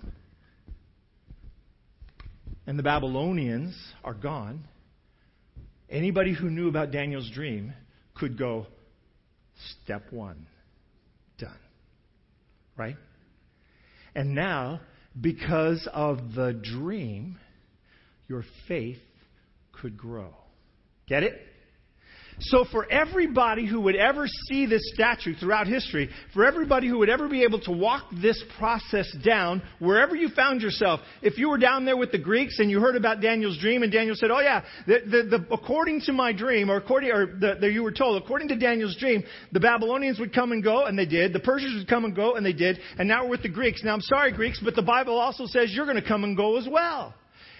and 2.66 2.78
the 2.78 2.82
Babylonians 2.82 3.76
are 4.02 4.14
gone, 4.14 4.64
anybody 5.88 6.34
who 6.34 6.50
knew 6.50 6.68
about 6.68 6.90
Daniel's 6.90 7.30
dream 7.30 7.72
could 8.14 8.36
go, 8.36 8.66
step 9.82 10.12
one, 10.12 10.46
done. 11.38 11.56
Right? 12.76 12.96
And 14.14 14.34
now, 14.34 14.80
because 15.20 15.88
of 15.92 16.34
the 16.34 16.52
dream, 16.52 17.38
your 18.28 18.44
faith 18.68 18.98
could 19.72 19.96
grow. 19.96 20.34
Get 21.08 21.22
it? 21.22 21.40
So, 22.38 22.66
for 22.70 22.90
everybody 22.90 23.66
who 23.66 23.80
would 23.82 23.96
ever 23.96 24.26
see 24.48 24.66
this 24.66 24.82
statue 24.92 25.34
throughout 25.34 25.66
history, 25.66 26.10
for 26.34 26.44
everybody 26.44 26.86
who 26.86 26.98
would 26.98 27.08
ever 27.08 27.28
be 27.28 27.44
able 27.44 27.60
to 27.60 27.72
walk 27.72 28.04
this 28.20 28.42
process 28.58 29.10
down, 29.24 29.62
wherever 29.78 30.14
you 30.14 30.28
found 30.28 30.60
yourself, 30.60 31.00
if 31.22 31.38
you 31.38 31.48
were 31.48 31.56
down 31.56 31.86
there 31.86 31.96
with 31.96 32.12
the 32.12 32.18
Greeks 32.18 32.58
and 32.58 32.70
you 32.70 32.78
heard 32.78 32.94
about 32.94 33.22
Daniel's 33.22 33.58
dream, 33.58 33.82
and 33.82 33.90
Daniel 33.90 34.14
said, 34.14 34.30
"Oh 34.30 34.40
yeah, 34.40 34.62
the, 34.86 34.98
the, 35.06 35.38
the, 35.38 35.46
according 35.54 36.02
to 36.02 36.12
my 36.12 36.32
dream, 36.32 36.70
or 36.70 36.76
according, 36.76 37.10
or 37.10 37.26
the, 37.26 37.70
you 37.72 37.82
were 37.82 37.92
told, 37.92 38.22
according 38.22 38.48
to 38.48 38.56
Daniel's 38.56 38.96
dream, 38.96 39.24
the 39.52 39.60
Babylonians 39.60 40.18
would 40.18 40.34
come 40.34 40.52
and 40.52 40.62
go, 40.62 40.84
and 40.84 40.98
they 40.98 41.06
did. 41.06 41.32
The 41.32 41.40
Persians 41.40 41.74
would 41.74 41.88
come 41.88 42.04
and 42.04 42.14
go, 42.14 42.34
and 42.34 42.44
they 42.44 42.52
did. 42.52 42.78
And 42.98 43.08
now 43.08 43.24
we're 43.24 43.30
with 43.30 43.42
the 43.42 43.48
Greeks. 43.48 43.82
Now, 43.82 43.94
I'm 43.94 44.02
sorry, 44.02 44.32
Greeks, 44.32 44.60
but 44.62 44.74
the 44.74 44.82
Bible 44.82 45.18
also 45.18 45.46
says 45.46 45.72
you're 45.72 45.86
going 45.86 46.00
to 46.00 46.06
come 46.06 46.22
and 46.22 46.36
go 46.36 46.58
as 46.58 46.68
well." 46.70 47.14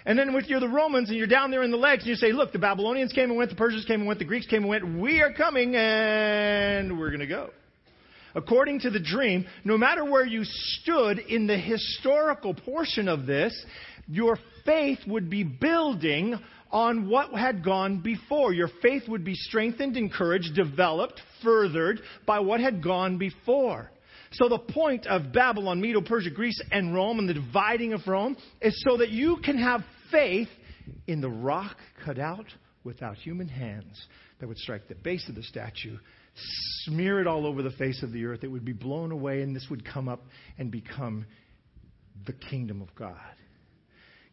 And 0.07 0.17
then 0.17 0.33
if 0.33 0.47
you're 0.47 0.61
the 0.61 0.69
Romans 0.69 1.09
and 1.09 1.17
you're 1.17 1.27
down 1.27 1.51
there 1.51 1.63
in 1.63 1.69
the 1.69 1.75
legs 1.75 2.03
and 2.03 2.09
you 2.09 2.15
say, 2.15 2.31
look, 2.31 2.53
the 2.53 2.59
Babylonians 2.59 3.11
came 3.11 3.25
and 3.25 3.37
went, 3.37 3.49
the 3.49 3.57
Persians 3.57 3.83
came 3.83 3.99
and 3.99 4.07
went, 4.07 4.19
the 4.19 4.25
Greeks 4.25 4.47
came 4.47 4.61
and 4.61 4.69
went, 4.69 4.97
we 4.97 5.19
are 5.19 5.33
coming 5.33 5.75
and 5.75 6.97
we're 6.97 7.09
going 7.09 7.19
to 7.19 7.27
go. 7.27 7.49
According 8.33 8.79
to 8.81 8.89
the 8.89 9.01
dream, 9.01 9.45
no 9.65 9.77
matter 9.77 10.05
where 10.05 10.25
you 10.25 10.45
stood 10.45 11.19
in 11.19 11.45
the 11.45 11.57
historical 11.57 12.53
portion 12.53 13.09
of 13.09 13.25
this, 13.25 13.53
your 14.07 14.37
faith 14.65 14.99
would 15.07 15.29
be 15.29 15.43
building 15.43 16.39
on 16.71 17.09
what 17.09 17.33
had 17.33 17.61
gone 17.61 17.99
before. 17.99 18.53
Your 18.53 18.69
faith 18.81 19.09
would 19.09 19.25
be 19.25 19.35
strengthened, 19.35 19.97
encouraged, 19.97 20.55
developed, 20.55 21.19
furthered 21.43 21.99
by 22.25 22.39
what 22.39 22.61
had 22.61 22.81
gone 22.81 23.17
before. 23.17 23.91
So 24.31 24.47
the 24.47 24.59
point 24.59 25.05
of 25.05 25.33
Babylon, 25.33 25.81
Medo 25.81 26.01
Persia, 26.01 26.29
Greece, 26.29 26.61
and 26.71 26.93
Rome, 26.93 27.19
and 27.19 27.27
the 27.27 27.33
dividing 27.33 27.91
of 27.91 28.07
Rome, 28.07 28.37
is 28.61 28.81
so 28.87 28.97
that 28.97 29.09
you 29.09 29.37
can 29.43 29.57
have 29.57 29.81
faith 30.11 30.49
in 31.07 31.21
the 31.21 31.29
rock 31.29 31.77
cut 32.05 32.19
out 32.19 32.45
without 32.83 33.17
human 33.17 33.47
hands 33.47 34.07
that 34.39 34.47
would 34.47 34.57
strike 34.57 34.87
the 34.87 34.95
base 34.95 35.27
of 35.27 35.35
the 35.35 35.43
statue, 35.43 35.97
smear 36.85 37.19
it 37.19 37.27
all 37.27 37.45
over 37.45 37.61
the 37.61 37.71
face 37.71 38.01
of 38.03 38.11
the 38.11 38.25
earth. 38.25 38.43
It 38.43 38.47
would 38.47 38.65
be 38.65 38.73
blown 38.73 39.11
away, 39.11 39.41
and 39.41 39.55
this 39.55 39.67
would 39.69 39.85
come 39.85 40.07
up 40.07 40.23
and 40.57 40.71
become 40.71 41.25
the 42.25 42.33
kingdom 42.33 42.81
of 42.81 42.93
God. 42.95 43.17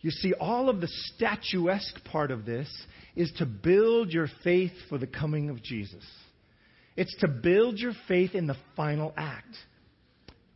You 0.00 0.10
see, 0.10 0.34
all 0.34 0.68
of 0.68 0.80
the 0.80 0.88
statuesque 0.88 2.04
part 2.04 2.30
of 2.30 2.44
this 2.44 2.68
is 3.16 3.32
to 3.38 3.46
build 3.46 4.12
your 4.12 4.28
faith 4.42 4.72
for 4.88 4.98
the 4.98 5.06
coming 5.06 5.48
of 5.48 5.62
Jesus. 5.62 6.04
It's 6.96 7.16
to 7.20 7.28
build 7.28 7.78
your 7.78 7.94
faith 8.06 8.34
in 8.34 8.46
the 8.46 8.56
final 8.76 9.14
act. 9.16 9.56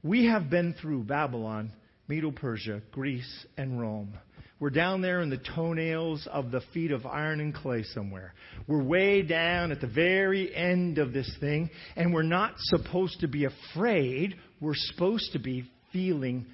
We 0.02 0.26
have 0.26 0.50
been 0.50 0.74
through 0.74 1.04
Babylon, 1.04 1.72
Medo 2.06 2.30
Persia, 2.30 2.82
Greece, 2.92 3.46
and 3.56 3.80
Rome. 3.80 4.14
We're 4.60 4.70
down 4.70 5.02
there 5.02 5.20
in 5.20 5.30
the 5.30 5.40
toenails 5.54 6.26
of 6.32 6.50
the 6.50 6.60
feet 6.74 6.90
of 6.90 7.06
iron 7.06 7.40
and 7.40 7.54
clay 7.54 7.84
somewhere. 7.84 8.34
We're 8.66 8.82
way 8.82 9.22
down 9.22 9.70
at 9.70 9.80
the 9.80 9.86
very 9.86 10.54
end 10.54 10.98
of 10.98 11.12
this 11.12 11.30
thing, 11.38 11.70
and 11.94 12.12
we're 12.12 12.22
not 12.22 12.54
supposed 12.56 13.20
to 13.20 13.28
be 13.28 13.44
afraid. 13.44 14.34
We're 14.60 14.74
supposed 14.74 15.32
to 15.34 15.38
be 15.38 15.70
feeling 15.92 16.46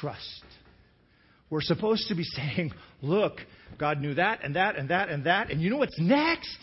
trust. 0.00 0.44
We're 1.50 1.60
supposed 1.60 2.08
to 2.08 2.14
be 2.14 2.24
saying, 2.24 2.72
Look, 3.02 3.34
God 3.78 4.00
knew 4.00 4.14
that 4.14 4.42
and 4.42 4.56
that 4.56 4.76
and 4.76 4.88
that 4.88 5.10
and 5.10 5.24
that, 5.24 5.50
and 5.50 5.60
you 5.60 5.68
know 5.68 5.76
what's 5.76 6.00
next? 6.00 6.58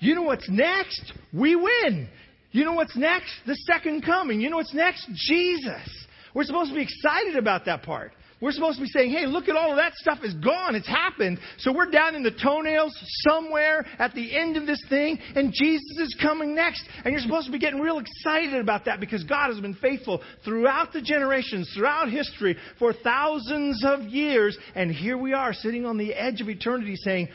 You 0.00 0.14
know 0.14 0.22
what's 0.22 0.48
next? 0.50 1.14
We 1.32 1.56
win. 1.56 2.08
You 2.50 2.64
know 2.66 2.74
what's 2.74 2.96
next? 2.96 3.32
The 3.46 3.56
second 3.66 4.04
coming. 4.04 4.42
You 4.42 4.50
know 4.50 4.56
what's 4.56 4.74
next? 4.74 5.08
Jesus. 5.14 6.06
We're 6.34 6.44
supposed 6.44 6.70
to 6.70 6.76
be 6.76 6.82
excited 6.82 7.36
about 7.36 7.64
that 7.64 7.82
part. 7.82 8.12
We're 8.40 8.52
supposed 8.52 8.76
to 8.78 8.84
be 8.84 8.90
saying, 8.90 9.12
hey, 9.12 9.24
look 9.26 9.48
at 9.48 9.56
all 9.56 9.70
of 9.70 9.76
that 9.78 9.94
stuff 9.94 10.18
is 10.22 10.34
gone. 10.34 10.74
It's 10.74 10.86
happened. 10.86 11.38
So 11.58 11.72
we're 11.72 11.90
down 11.90 12.14
in 12.14 12.22
the 12.22 12.30
toenails 12.30 12.94
somewhere 13.26 13.86
at 13.98 14.12
the 14.14 14.36
end 14.36 14.58
of 14.58 14.66
this 14.66 14.82
thing, 14.90 15.18
and 15.34 15.52
Jesus 15.54 15.98
is 15.98 16.14
coming 16.20 16.54
next. 16.54 16.84
And 17.04 17.12
you're 17.12 17.22
supposed 17.22 17.46
to 17.46 17.52
be 17.52 17.58
getting 17.58 17.80
real 17.80 17.98
excited 17.98 18.60
about 18.60 18.84
that 18.84 19.00
because 19.00 19.24
God 19.24 19.48
has 19.48 19.60
been 19.60 19.74
faithful 19.74 20.22
throughout 20.44 20.92
the 20.92 21.00
generations, 21.00 21.72
throughout 21.74 22.10
history, 22.10 22.58
for 22.78 22.92
thousands 22.92 23.82
of 23.86 24.02
years. 24.02 24.56
And 24.74 24.90
here 24.90 25.16
we 25.16 25.32
are 25.32 25.54
sitting 25.54 25.86
on 25.86 25.96
the 25.96 26.12
edge 26.12 26.42
of 26.42 26.50
eternity 26.50 26.96
saying, 26.96 27.28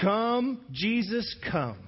Come, 0.00 0.60
Jesus, 0.72 1.36
come. 1.50 1.78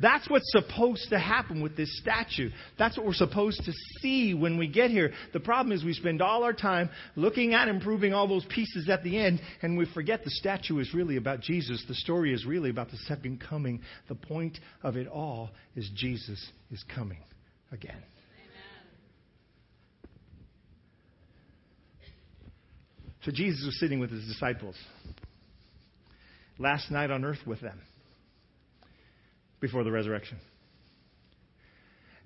That's 0.00 0.28
what's 0.28 0.50
supposed 0.50 1.10
to 1.10 1.18
happen 1.18 1.62
with 1.62 1.76
this 1.76 1.96
statue. 1.98 2.50
That's 2.78 2.96
what 2.96 3.06
we're 3.06 3.14
supposed 3.14 3.64
to 3.64 3.72
see 4.00 4.34
when 4.34 4.58
we 4.58 4.68
get 4.68 4.90
here. 4.90 5.12
The 5.32 5.40
problem 5.40 5.76
is 5.76 5.84
we 5.84 5.92
spend 5.92 6.22
all 6.22 6.42
our 6.44 6.52
time 6.52 6.90
looking 7.16 7.54
at 7.54 7.68
improving 7.68 8.12
all 8.12 8.26
those 8.26 8.44
pieces 8.46 8.88
at 8.88 9.02
the 9.04 9.18
end, 9.18 9.40
and 9.62 9.76
we 9.76 9.86
forget 9.92 10.24
the 10.24 10.30
statue 10.30 10.78
is 10.78 10.92
really 10.94 11.16
about 11.16 11.40
Jesus. 11.40 11.84
The 11.86 11.94
story 11.94 12.32
is 12.32 12.44
really 12.44 12.70
about 12.70 12.90
the 12.90 12.96
second 13.08 13.40
coming. 13.40 13.80
The 14.08 14.14
point 14.14 14.58
of 14.82 14.96
it 14.96 15.06
all 15.06 15.50
is 15.76 15.90
Jesus 15.94 16.44
is 16.70 16.84
coming 16.94 17.22
again. 17.70 18.02
So 23.24 23.30
Jesus 23.30 23.64
was 23.64 23.78
sitting 23.78 24.00
with 24.00 24.10
his 24.10 24.26
disciples 24.26 24.74
last 26.58 26.90
night 26.90 27.10
on 27.10 27.24
earth 27.24 27.38
with 27.46 27.60
them 27.60 27.78
before 29.62 29.84
the 29.84 29.90
resurrection. 29.90 30.36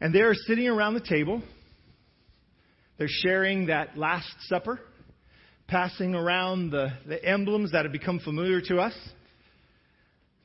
And 0.01 0.13
they're 0.13 0.35
sitting 0.35 0.67
around 0.67 0.95
the 0.95 1.01
table. 1.01 1.43
They're 2.99 3.07
sharing 3.09 3.67
that 3.67 3.97
Last 3.97 4.35
Supper, 4.49 4.81
passing 5.69 6.15
around 6.15 6.71
the, 6.71 6.89
the 7.07 7.23
emblems 7.23 7.73
that 7.73 7.85
have 7.85 7.93
become 7.93 8.19
familiar 8.19 8.61
to 8.63 8.79
us. 8.79 8.95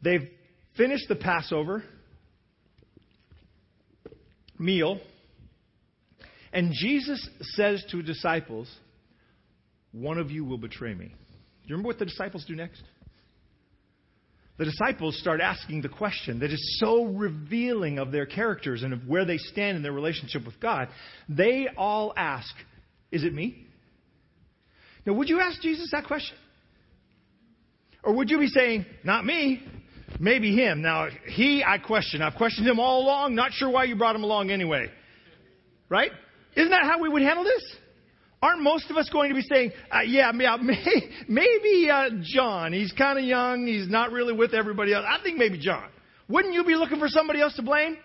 They've 0.03 0.29
finished 0.77 1.05
the 1.07 1.15
Passover 1.15 1.83
meal. 4.59 4.99
And 6.53 6.73
Jesus 6.73 7.27
says 7.55 7.83
to 7.91 7.97
his 7.97 8.05
disciples, 8.05 8.69
One 9.93 10.17
of 10.17 10.29
you 10.29 10.43
will 10.43 10.57
betray 10.57 10.93
me. 10.93 11.05
Do 11.05 11.13
you 11.67 11.75
remember 11.75 11.87
what 11.87 11.99
the 11.99 12.05
disciples 12.05 12.43
do 12.45 12.55
next? 12.55 12.83
The 14.61 14.65
disciples 14.65 15.17
start 15.17 15.41
asking 15.41 15.81
the 15.81 15.89
question 15.89 16.41
that 16.41 16.51
is 16.51 16.79
so 16.79 17.05
revealing 17.05 17.97
of 17.97 18.11
their 18.11 18.27
characters 18.27 18.83
and 18.83 18.93
of 18.93 19.07
where 19.07 19.25
they 19.25 19.37
stand 19.37 19.75
in 19.75 19.81
their 19.81 19.91
relationship 19.91 20.45
with 20.45 20.59
God. 20.59 20.87
They 21.27 21.67
all 21.75 22.13
ask, 22.15 22.53
Is 23.11 23.23
it 23.23 23.33
me? 23.33 23.65
Now, 25.03 25.13
would 25.13 25.29
you 25.29 25.39
ask 25.39 25.59
Jesus 25.61 25.89
that 25.93 26.05
question? 26.05 26.37
Or 28.03 28.13
would 28.13 28.29
you 28.29 28.37
be 28.37 28.45
saying, 28.45 28.85
Not 29.03 29.25
me, 29.25 29.63
maybe 30.19 30.55
him? 30.55 30.83
Now, 30.83 31.07
he, 31.25 31.63
I 31.67 31.79
question. 31.79 32.21
I've 32.21 32.35
questioned 32.35 32.67
him 32.67 32.79
all 32.79 33.01
along, 33.01 33.33
not 33.33 33.53
sure 33.53 33.71
why 33.71 33.85
you 33.85 33.95
brought 33.95 34.15
him 34.15 34.23
along 34.23 34.51
anyway. 34.51 34.91
Right? 35.89 36.11
Isn't 36.55 36.69
that 36.69 36.83
how 36.83 37.01
we 37.01 37.09
would 37.09 37.23
handle 37.23 37.43
this? 37.43 37.75
Aren't 38.41 38.63
most 38.63 38.89
of 38.89 38.97
us 38.97 39.07
going 39.09 39.29
to 39.29 39.35
be 39.35 39.41
saying, 39.43 39.71
uh, 39.93 40.01
yeah, 40.01 40.31
maybe 41.27 41.89
uh, 41.91 42.09
John, 42.23 42.73
he's 42.73 42.91
kind 42.91 43.19
of 43.19 43.25
young, 43.25 43.67
he's 43.67 43.87
not 43.87 44.11
really 44.11 44.33
with 44.33 44.53
everybody 44.53 44.93
else. 44.93 45.05
I 45.07 45.21
think 45.21 45.37
maybe 45.37 45.59
John. 45.59 45.87
Wouldn't 46.27 46.53
you 46.53 46.63
be 46.63 46.75
looking 46.75 46.97
for 46.97 47.07
somebody 47.07 47.41
else 47.41 47.55
to 47.57 47.61
blame? 47.61 47.97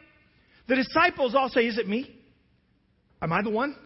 The 0.69 0.77
disciples 0.77 1.35
all 1.35 1.49
say, 1.49 1.67
is 1.67 1.79
it 1.79 1.89
me? 1.89 2.15
Am 3.23 3.33
I 3.33 3.43
the 3.43 3.51
one? 3.51 3.77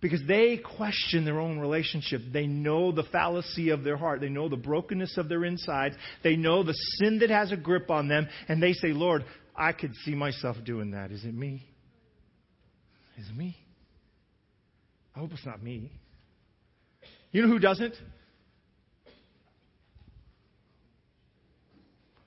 Because 0.00 0.20
they 0.26 0.58
question 0.58 1.24
their 1.24 1.40
own 1.40 1.58
relationship. 1.58 2.20
They 2.32 2.46
know 2.46 2.92
the 2.92 3.04
fallacy 3.04 3.70
of 3.70 3.82
their 3.82 3.96
heart. 3.96 4.20
They 4.20 4.28
know 4.28 4.48
the 4.48 4.56
brokenness 4.56 5.16
of 5.16 5.28
their 5.28 5.44
insides. 5.44 5.94
They 6.22 6.36
know 6.36 6.62
the 6.62 6.74
sin 6.98 7.20
that 7.20 7.30
has 7.30 7.50
a 7.50 7.56
grip 7.56 7.90
on 7.90 8.08
them. 8.08 8.28
And 8.48 8.62
they 8.62 8.72
say, 8.72 8.88
Lord, 8.88 9.24
I 9.56 9.72
could 9.72 9.94
see 10.04 10.14
myself 10.14 10.56
doing 10.64 10.90
that. 10.92 11.12
Is 11.12 11.24
it 11.24 11.34
me? 11.34 11.64
Is 13.16 13.28
it 13.28 13.36
me? 13.36 13.56
I 15.14 15.18
hope 15.18 15.32
it's 15.32 15.46
not 15.46 15.62
me. 15.62 15.90
You 17.30 17.42
know 17.42 17.48
who 17.48 17.58
doesn't? 17.58 17.94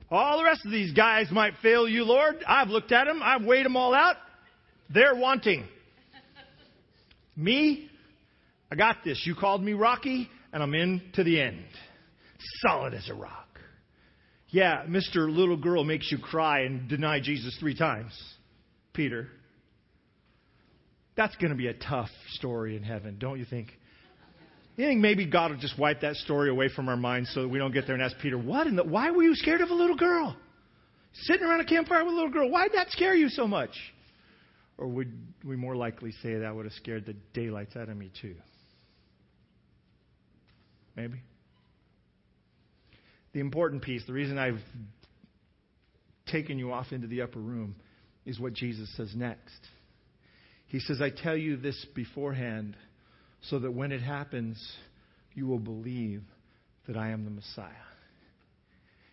All 0.10 0.38
the 0.38 0.43
rest 0.43 0.65
of 0.65 0.71
these 0.71 0.93
guys 0.93 1.31
might 1.31 1.53
fail 1.62 1.88
you, 1.88 2.03
Lord. 2.03 2.43
I've 2.47 2.69
looked 2.69 2.91
at 2.91 3.05
them, 3.05 3.21
I've 3.23 3.43
weighed 3.43 3.65
them 3.65 3.75
all 3.75 3.93
out. 3.93 4.17
They're 4.93 5.15
wanting. 5.15 5.65
Me, 7.36 7.89
I 8.71 8.75
got 8.75 8.97
this. 9.03 9.21
You 9.25 9.36
called 9.36 9.63
me 9.63 9.73
Rocky, 9.73 10.29
and 10.53 10.63
I'm 10.63 10.73
in 10.73 11.01
to 11.15 11.23
the 11.23 11.41
end. 11.41 11.65
Solid 12.62 12.93
as 12.93 13.10
a 13.10 13.13
rock. 13.13 13.60
Yeah, 14.49 14.86
Mr. 14.86 15.29
Little 15.29 15.57
Girl 15.57 15.83
makes 15.83 16.12
you 16.12 16.17
cry 16.17 16.62
and 16.62 16.88
deny 16.88 17.19
Jesus 17.19 17.57
three 17.60 17.75
times. 17.75 18.13
Peter. 18.93 19.27
That's 21.15 21.36
going 21.38 21.51
to 21.51 21.58
be 21.58 21.67
a 21.67 21.73
tough 21.73 22.10
story 22.32 22.75
in 22.75 22.84
heaven, 22.84 23.17
don't 23.19 23.39
you 23.39 23.45
think? 23.45 23.69
You 24.75 24.86
think 24.86 24.99
maybe 24.99 25.25
God 25.25 25.51
will 25.51 25.58
just 25.58 25.80
wipe 25.80 26.01
that 26.01 26.15
story 26.15 26.49
away 26.49 26.67
from 26.67 26.89
our 26.89 26.97
minds 26.97 27.32
so 27.34 27.43
that 27.43 27.47
we 27.47 27.58
don't 27.58 27.71
get 27.71 27.86
there 27.86 27.95
and 27.95 28.04
ask 28.04 28.17
Peter, 28.19 28.38
what 28.38 28.67
in 28.67 28.75
the, 28.75 28.84
why 28.84 29.12
were 29.12 29.23
you 29.23 29.34
scared 29.36 29.62
of 29.62 29.69
a 29.69 29.73
little 29.73 29.95
girl? 29.95 30.36
Sitting 31.13 31.45
around 31.45 31.62
a 31.62 31.65
campfire 31.65 32.04
with 32.04 32.13
a 32.13 32.15
little 32.15 32.32
girl. 32.32 32.49
Why 32.51 32.67
did 32.67 32.78
that 32.78 32.91
scare 32.91 33.15
you 33.15 33.30
so 33.30 33.47
much? 33.47 33.69
Or 34.78 34.88
would 34.88 35.17
we 35.45 35.56
more 35.56 35.78
likely 35.78 36.12
say 36.21 36.36
that 36.39 36.54
would 36.54 36.65
have 36.65 36.73
scared 36.73 37.06
the 37.06 37.15
daylights 37.34 37.78
out 37.78 37.88
of 37.88 37.95
me 37.95 38.12
too? 38.21 38.36
Maybe. 40.97 41.21
The 43.32 43.39
important 43.39 43.82
piece, 43.82 44.06
the 44.06 44.13
reason 44.13 44.38
I've 44.38 44.60
taken 46.25 46.60
you 46.60 46.73
off 46.73 46.91
into 46.91 47.08
the 47.08 47.21
upper 47.21 47.39
room, 47.39 47.75
is 48.25 48.39
what 48.39 48.54
Jesus 48.54 48.93
says 48.97 49.13
next. 49.15 49.60
He 50.67 50.80
says, 50.80 51.01
I 51.01 51.10
tell 51.10 51.38
you 51.38 51.58
this 51.58 51.86
beforehand 51.95 52.75
so 53.41 53.60
that 53.60 53.71
when 53.71 53.91
it 53.91 54.01
happens, 54.01 54.62
you 55.34 55.47
will 55.47 55.60
believe 55.60 56.23
that 56.88 56.97
I 56.97 57.10
am 57.10 57.23
the 57.23 57.32
Messiah. 57.32 57.71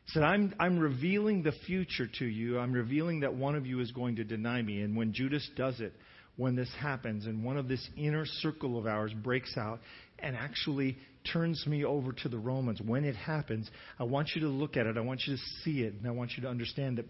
He 0.07 0.13
said, 0.13 0.23
I'm, 0.23 0.55
I'm 0.59 0.79
revealing 0.79 1.43
the 1.43 1.53
future 1.67 2.07
to 2.19 2.25
you. 2.25 2.59
I'm 2.59 2.73
revealing 2.73 3.21
that 3.21 3.35
one 3.35 3.55
of 3.55 3.67
you 3.67 3.81
is 3.81 3.93
going 3.93 4.17
to 4.17 4.25
deny 4.25 4.61
me. 4.63 4.81
And 4.83 4.97
when 4.97 5.13
Judas 5.13 5.49
does 5.57 5.81
it, 5.81 5.93
when 6.37 6.57
this 6.57 6.71
happens, 6.81 7.27
and 7.27 7.45
one 7.45 7.57
of 7.59 7.69
this 7.69 7.87
inner 7.97 8.25
circle 8.25 8.79
of 8.79 8.87
ours 8.87 9.13
breaks 9.13 9.57
out 9.57 9.81
and 10.19 10.35
actually 10.35 10.97
turns 11.31 11.67
me 11.67 11.85
over 11.85 12.13
to 12.13 12.29
the 12.29 12.39
Romans, 12.39 12.81
when 12.81 13.05
it 13.05 13.15
happens, 13.15 13.71
I 13.99 14.05
want 14.05 14.31
you 14.35 14.41
to 14.43 14.49
look 14.49 14.77
at 14.77 14.87
it. 14.87 14.97
I 14.97 15.01
want 15.01 15.23
you 15.27 15.37
to 15.37 15.43
see 15.63 15.83
it. 15.83 15.95
And 15.95 16.07
I 16.07 16.11
want 16.11 16.33
you 16.37 16.43
to 16.43 16.49
understand 16.49 16.99
that, 16.99 17.07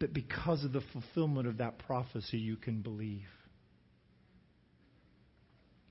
that 0.00 0.12
because 0.12 0.62
of 0.64 0.72
the 0.72 0.82
fulfillment 0.92 1.48
of 1.48 1.58
that 1.58 1.78
prophecy, 1.78 2.38
you 2.38 2.56
can 2.56 2.82
believe. 2.82 3.22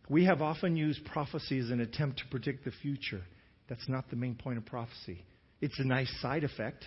We 0.09 0.25
have 0.25 0.41
often 0.41 0.75
used 0.75 1.03
prophecy 1.05 1.59
as 1.59 1.69
an 1.71 1.81
attempt 1.81 2.19
to 2.19 2.25
predict 2.29 2.65
the 2.65 2.71
future. 2.81 3.21
That's 3.67 3.87
not 3.89 4.09
the 4.09 4.15
main 4.15 4.35
point 4.35 4.57
of 4.57 4.65
prophecy. 4.65 5.23
It's 5.61 5.79
a 5.79 5.83
nice 5.83 6.13
side 6.21 6.43
effect. 6.43 6.85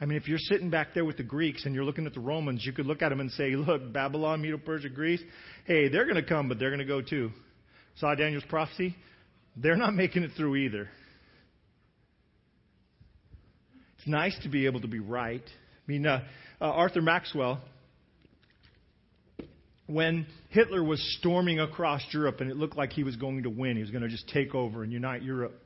I 0.00 0.04
mean, 0.04 0.18
if 0.18 0.28
you're 0.28 0.38
sitting 0.38 0.70
back 0.70 0.88
there 0.94 1.04
with 1.04 1.16
the 1.16 1.22
Greeks 1.22 1.64
and 1.64 1.74
you're 1.74 1.84
looking 1.84 2.06
at 2.06 2.14
the 2.14 2.20
Romans, 2.20 2.64
you 2.64 2.72
could 2.72 2.86
look 2.86 3.02
at 3.02 3.08
them 3.08 3.20
and 3.20 3.30
say, 3.32 3.56
look, 3.56 3.92
Babylon, 3.92 4.42
Medo 4.42 4.58
Persia, 4.58 4.90
Greece, 4.90 5.22
hey, 5.64 5.88
they're 5.88 6.04
going 6.04 6.22
to 6.22 6.28
come, 6.28 6.48
but 6.48 6.58
they're 6.58 6.70
going 6.70 6.80
to 6.80 6.84
go 6.84 7.00
too. 7.00 7.30
Saw 7.96 8.14
Daniel's 8.14 8.44
prophecy? 8.48 8.94
They're 9.56 9.76
not 9.76 9.94
making 9.94 10.22
it 10.22 10.32
through 10.36 10.56
either. 10.56 10.88
It's 13.98 14.06
nice 14.06 14.38
to 14.42 14.50
be 14.50 14.66
able 14.66 14.82
to 14.82 14.88
be 14.88 15.00
right. 15.00 15.42
I 15.42 15.90
mean, 15.90 16.06
uh, 16.06 16.24
uh, 16.60 16.64
Arthur 16.64 17.00
Maxwell, 17.00 17.62
when 19.86 20.26
Hitler 20.50 20.82
was 20.82 21.00
storming 21.18 21.60
across 21.60 22.02
Europe 22.12 22.40
and 22.40 22.50
it 22.50 22.56
looked 22.56 22.76
like 22.76 22.92
he 22.92 23.04
was 23.04 23.16
going 23.16 23.44
to 23.44 23.50
win, 23.50 23.76
he 23.76 23.82
was 23.82 23.90
going 23.90 24.02
to 24.02 24.08
just 24.08 24.28
take 24.28 24.54
over 24.54 24.82
and 24.82 24.92
unite 24.92 25.22
Europe. 25.22 25.62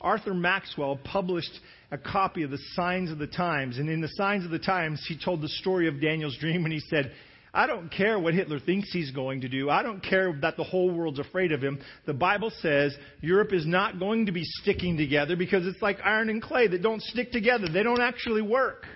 Arthur 0.00 0.34
Maxwell 0.34 0.96
published 1.02 1.50
a 1.90 1.98
copy 1.98 2.44
of 2.44 2.50
the 2.50 2.58
Signs 2.74 3.10
of 3.10 3.18
the 3.18 3.26
Times, 3.26 3.78
and 3.78 3.88
in 3.88 4.00
the 4.00 4.08
Signs 4.08 4.44
of 4.44 4.50
the 4.52 4.58
Times, 4.58 5.04
he 5.08 5.18
told 5.18 5.42
the 5.42 5.48
story 5.48 5.88
of 5.88 6.00
Daniel's 6.00 6.36
dream, 6.38 6.64
and 6.64 6.72
he 6.72 6.80
said, 6.80 7.12
I 7.52 7.66
don't 7.66 7.90
care 7.90 8.18
what 8.18 8.34
Hitler 8.34 8.60
thinks 8.60 8.92
he's 8.92 9.10
going 9.10 9.40
to 9.40 9.48
do. 9.48 9.70
I 9.70 9.82
don't 9.82 10.00
care 10.02 10.38
that 10.42 10.56
the 10.56 10.64
whole 10.64 10.90
world's 10.90 11.18
afraid 11.18 11.50
of 11.50 11.62
him. 11.62 11.80
The 12.06 12.14
Bible 12.14 12.52
says 12.60 12.94
Europe 13.20 13.52
is 13.52 13.66
not 13.66 13.98
going 13.98 14.26
to 14.26 14.32
be 14.32 14.44
sticking 14.44 14.96
together 14.96 15.34
because 15.34 15.66
it's 15.66 15.80
like 15.80 15.98
iron 16.04 16.28
and 16.28 16.42
clay 16.42 16.68
that 16.68 16.82
don't 16.82 17.02
stick 17.02 17.32
together. 17.32 17.66
They 17.68 17.82
don't 17.82 18.02
actually 18.02 18.42
work. 18.42 18.86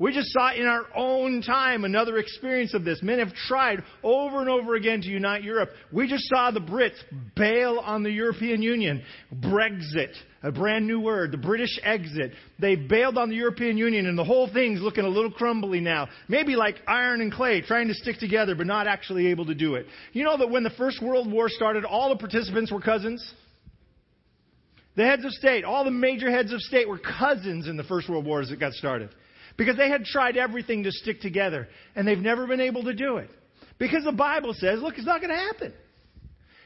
We 0.00 0.12
just 0.12 0.32
saw 0.32 0.52
in 0.52 0.64
our 0.64 0.84
own 0.94 1.42
time 1.42 1.84
another 1.84 2.18
experience 2.18 2.72
of 2.72 2.84
this. 2.84 3.02
Men 3.02 3.18
have 3.18 3.34
tried 3.34 3.82
over 4.04 4.38
and 4.38 4.48
over 4.48 4.76
again 4.76 5.00
to 5.00 5.08
unite 5.08 5.42
Europe. 5.42 5.70
We 5.92 6.06
just 6.08 6.28
saw 6.28 6.52
the 6.52 6.60
Brits 6.60 6.98
bail 7.34 7.80
on 7.80 8.04
the 8.04 8.10
European 8.10 8.62
Union. 8.62 9.02
Brexit, 9.34 10.14
a 10.44 10.52
brand 10.52 10.86
new 10.86 11.00
word, 11.00 11.32
the 11.32 11.38
British 11.38 11.80
exit. 11.82 12.30
They 12.60 12.76
bailed 12.76 13.18
on 13.18 13.28
the 13.28 13.34
European 13.34 13.76
Union 13.76 14.06
and 14.06 14.16
the 14.16 14.22
whole 14.22 14.48
thing's 14.52 14.80
looking 14.80 15.04
a 15.04 15.08
little 15.08 15.32
crumbly 15.32 15.80
now. 15.80 16.08
Maybe 16.28 16.54
like 16.54 16.76
iron 16.86 17.20
and 17.20 17.32
clay, 17.32 17.60
trying 17.60 17.88
to 17.88 17.94
stick 17.94 18.18
together 18.18 18.54
but 18.54 18.68
not 18.68 18.86
actually 18.86 19.26
able 19.26 19.46
to 19.46 19.54
do 19.54 19.74
it. 19.74 19.86
You 20.12 20.22
know 20.22 20.36
that 20.38 20.48
when 20.48 20.62
the 20.62 20.70
First 20.70 21.02
World 21.02 21.30
War 21.30 21.48
started, 21.48 21.84
all 21.84 22.10
the 22.10 22.16
participants 22.16 22.70
were 22.70 22.80
cousins? 22.80 23.34
The 24.94 25.04
heads 25.04 25.24
of 25.24 25.32
state, 25.32 25.64
all 25.64 25.84
the 25.84 25.90
major 25.90 26.30
heads 26.30 26.52
of 26.52 26.60
state 26.60 26.88
were 26.88 26.98
cousins 26.98 27.66
in 27.66 27.76
the 27.76 27.84
First 27.84 28.08
World 28.08 28.24
War 28.24 28.40
as 28.40 28.52
it 28.52 28.60
got 28.60 28.74
started. 28.74 29.10
Because 29.58 29.76
they 29.76 29.90
had 29.90 30.04
tried 30.04 30.38
everything 30.38 30.84
to 30.84 30.92
stick 30.92 31.20
together, 31.20 31.68
and 31.94 32.08
they've 32.08 32.16
never 32.16 32.46
been 32.46 32.60
able 32.60 32.84
to 32.84 32.94
do 32.94 33.18
it. 33.18 33.28
Because 33.78 34.04
the 34.04 34.12
Bible 34.12 34.54
says, 34.54 34.80
look, 34.80 34.96
it's 34.96 35.06
not 35.06 35.20
going 35.20 35.30
to 35.30 35.36
happen. 35.36 35.74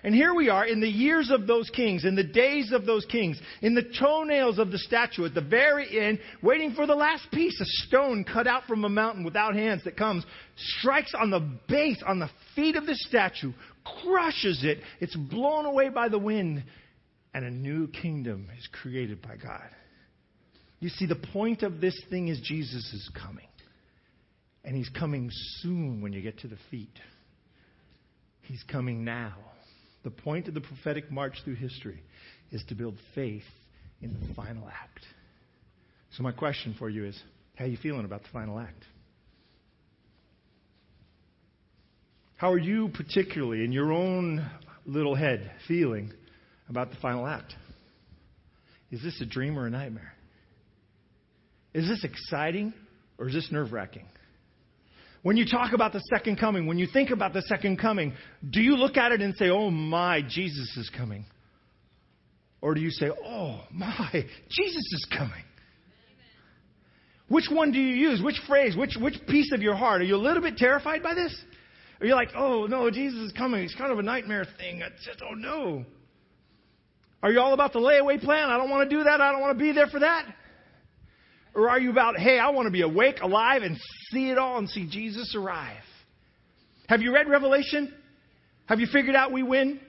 And 0.05 0.15
here 0.15 0.35
we 0.35 0.49
are 0.49 0.67
in 0.67 0.81
the 0.81 0.89
years 0.89 1.31
of 1.31 1.47
those 1.47 1.71
kings, 1.71 2.05
in 2.05 2.17
the 2.17 2.25
days 2.25 2.73
of 2.73 2.87
those 2.87 3.05
kings, 3.07 3.41
in 3.61 3.75
the 3.75 3.85
toenails 4.01 4.59
of 4.59 4.73
the 4.73 4.79
statue 4.79 5.25
at 5.25 5.33
the 5.33 5.41
very 5.41 6.07
end, 6.07 6.19
waiting 6.43 6.75
for 6.75 6.87
the 6.87 6.95
last 6.95 7.31
piece, 7.33 7.59
a 7.61 7.65
stone 7.87 8.25
cut 8.25 8.49
out 8.49 8.65
from 8.65 8.85
a 8.85 8.89
mountain 8.89 9.25
without 9.25 9.55
hands 9.55 9.85
that 9.85 9.97
comes, 9.97 10.25
strikes 10.57 11.15
on 11.19 11.31
the 11.31 11.57
base, 11.69 12.03
on 12.07 12.19
the 12.19 12.31
feet 12.57 12.75
of 12.75 12.85
the 12.85 12.97
statue, 12.97 13.53
crushes 14.03 14.65
it. 14.65 14.79
It's 15.01 15.17
blown 15.17 15.67
away 15.67 15.89
by 15.89 16.09
the 16.09 16.19
wind, 16.19 16.65
and 17.33 17.45
a 17.45 17.51
new 17.51 17.87
kingdom 17.89 18.49
is 18.59 18.69
created 18.73 19.23
by 19.23 19.37
God. 19.37 19.71
You 20.83 20.89
see, 20.89 21.07
the 21.07 21.15
point 21.15 21.63
of 21.63 21.81
this 21.81 21.97
thing 22.11 22.27
is 22.27 22.41
Jesus 22.41 22.93
is 22.93 23.09
coming. 23.15 23.47
And 24.65 24.77
he's 24.77 24.89
coming 24.89 25.31
soon 25.61 26.01
when 26.01 26.13
you 26.13 26.21
get 26.21 26.41
to 26.41 26.49
the 26.49 26.59
feet. 26.73 26.99
He's 28.41 28.65
coming 28.65 29.05
now. 29.05 29.35
The 30.03 30.11
point 30.11 30.49
of 30.49 30.55
the 30.55 30.61
prophetic 30.61 31.09
march 31.09 31.35
through 31.45 31.55
history 31.55 32.03
is 32.51 32.65
to 32.69 32.75
build 32.75 32.97
faith 33.15 33.45
in 34.01 34.13
the 34.13 34.35
final 34.35 34.69
act. 34.69 35.07
So 36.17 36.25
my 36.25 36.33
question 36.33 36.75
for 36.77 36.91
you 36.91 37.05
is, 37.05 37.23
how 37.55 37.67
are 37.67 37.69
you 37.69 37.79
feeling 37.81 38.05
about 38.05 38.25
the 38.25 38.31
final 38.33 38.59
act? 38.59 38.85
How 42.39 42.51
are 42.51 42.59
you 42.59 42.89
particularly 42.89 43.65
in 43.65 43.71
your 43.71 43.93
own 43.93 44.51
little 44.85 45.15
head 45.15 45.49
feeling 45.69 46.13
about 46.69 46.91
the 46.91 46.97
final 46.97 47.25
act? 47.25 47.55
Is 48.91 49.01
this 49.01 49.21
a 49.21 49.27
dream 49.27 49.57
or 49.57 49.67
a 49.67 49.71
nightmare? 49.71 50.13
Is 51.75 51.89
this 51.89 52.05
exciting 52.05 52.75
or 53.19 53.29
is 53.29 53.35
this 53.35 53.49
nerve 53.51 53.73
wracking? 53.73 54.07
When 55.23 55.37
you 55.37 55.47
talk 55.47 55.73
about 55.73 55.93
the 55.93 56.01
second 56.13 56.39
coming, 56.39 56.67
when 56.67 56.79
you 56.79 56.89
think 56.93 57.11
about 57.11 57.33
the 57.33 57.43
second 57.43 57.79
coming, 57.79 58.13
do 58.49 58.61
you 58.61 58.77
look 58.77 58.97
at 58.97 59.13
it 59.13 59.21
and 59.21 59.35
say, 59.37 59.51
oh 59.51 59.71
my, 59.71 60.21
Jesus 60.23 60.77
is 60.77 60.91
coming? 60.97 61.25
Or 62.61 62.75
do 62.75 62.81
you 62.81 62.91
say, 62.91 63.09
oh 63.25 63.61
my, 63.71 64.11
Jesus 64.13 64.93
is 64.93 65.07
coming? 65.17 65.45
Which 67.29 67.49
one 67.51 67.73
do 67.73 67.79
you 67.79 67.95
use? 68.11 68.21
Which 68.21 68.41
phrase? 68.47 68.77
Which, 68.77 68.97
which 69.01 69.15
piece 69.29 69.53
of 69.53 69.63
your 69.63 69.75
heart? 69.75 70.03
Are 70.03 70.05
you 70.05 70.17
a 70.17 70.19
little 70.19 70.43
bit 70.43 70.57
terrified 70.57 71.03
by 71.03 71.15
this? 71.15 71.35
Are 72.01 72.07
you 72.07 72.15
like, 72.15 72.31
oh 72.37 72.67
no, 72.67 72.91
Jesus 72.91 73.21
is 73.21 73.33
coming. 73.33 73.63
It's 73.63 73.75
kind 73.77 73.93
of 73.93 73.99
a 73.99 74.03
nightmare 74.03 74.45
thing. 74.59 74.83
I 74.83 74.89
just 75.05 75.23
oh, 75.23 75.31
don't 75.31 75.41
know. 75.41 75.85
Are 77.23 77.31
you 77.31 77.41
all 77.41 77.55
about 77.55 77.73
the 77.73 77.79
layaway 77.79 78.21
plan? 78.21 78.51
I 78.51 78.59
don't 78.59 78.69
want 78.69 78.91
to 78.91 78.97
do 78.97 79.05
that. 79.05 79.21
I 79.21 79.31
don't 79.31 79.41
want 79.41 79.57
to 79.57 79.65
be 79.65 79.71
there 79.71 79.87
for 79.87 80.01
that. 80.01 80.27
Or 81.55 81.69
are 81.69 81.79
you 81.79 81.91
about, 81.91 82.17
hey, 82.17 82.39
I 82.39 82.51
want 82.51 82.67
to 82.67 82.71
be 82.71 82.83
awake, 82.83 83.21
alive, 83.21 83.63
and 83.63 83.77
see 84.11 84.31
it 84.31 84.39
all 84.39 84.59
and 84.59 84.69
see 84.69 84.89
Jesus 84.89 85.35
arrive? 85.35 85.83
Have 86.89 87.03
you 87.03 87.13
read 87.13 87.29
Revelation? 87.29 87.93
Have 88.67 88.81
you 88.81 88.87
figured 88.87 89.15
out 89.15 89.33
we 89.33 89.43
win? 89.43 89.81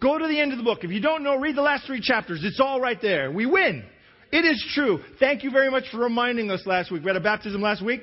Go 0.00 0.18
to 0.18 0.28
the 0.28 0.40
end 0.40 0.52
of 0.52 0.58
the 0.58 0.64
book. 0.64 0.84
If 0.84 0.90
you 0.90 1.00
don't 1.00 1.22
know, 1.22 1.36
read 1.36 1.56
the 1.56 1.62
last 1.62 1.86
three 1.86 2.00
chapters. 2.00 2.42
It's 2.44 2.60
all 2.60 2.80
right 2.80 3.00
there. 3.00 3.30
We 3.30 3.46
win. 3.46 3.84
It 4.30 4.44
is 4.44 4.64
true. 4.74 5.00
Thank 5.18 5.42
you 5.42 5.50
very 5.50 5.70
much 5.70 5.84
for 5.90 5.98
reminding 5.98 6.50
us 6.50 6.62
last 6.66 6.90
week. 6.90 7.02
We 7.02 7.08
had 7.08 7.16
a 7.16 7.20
baptism 7.20 7.62
last 7.62 7.82
week, 7.82 8.02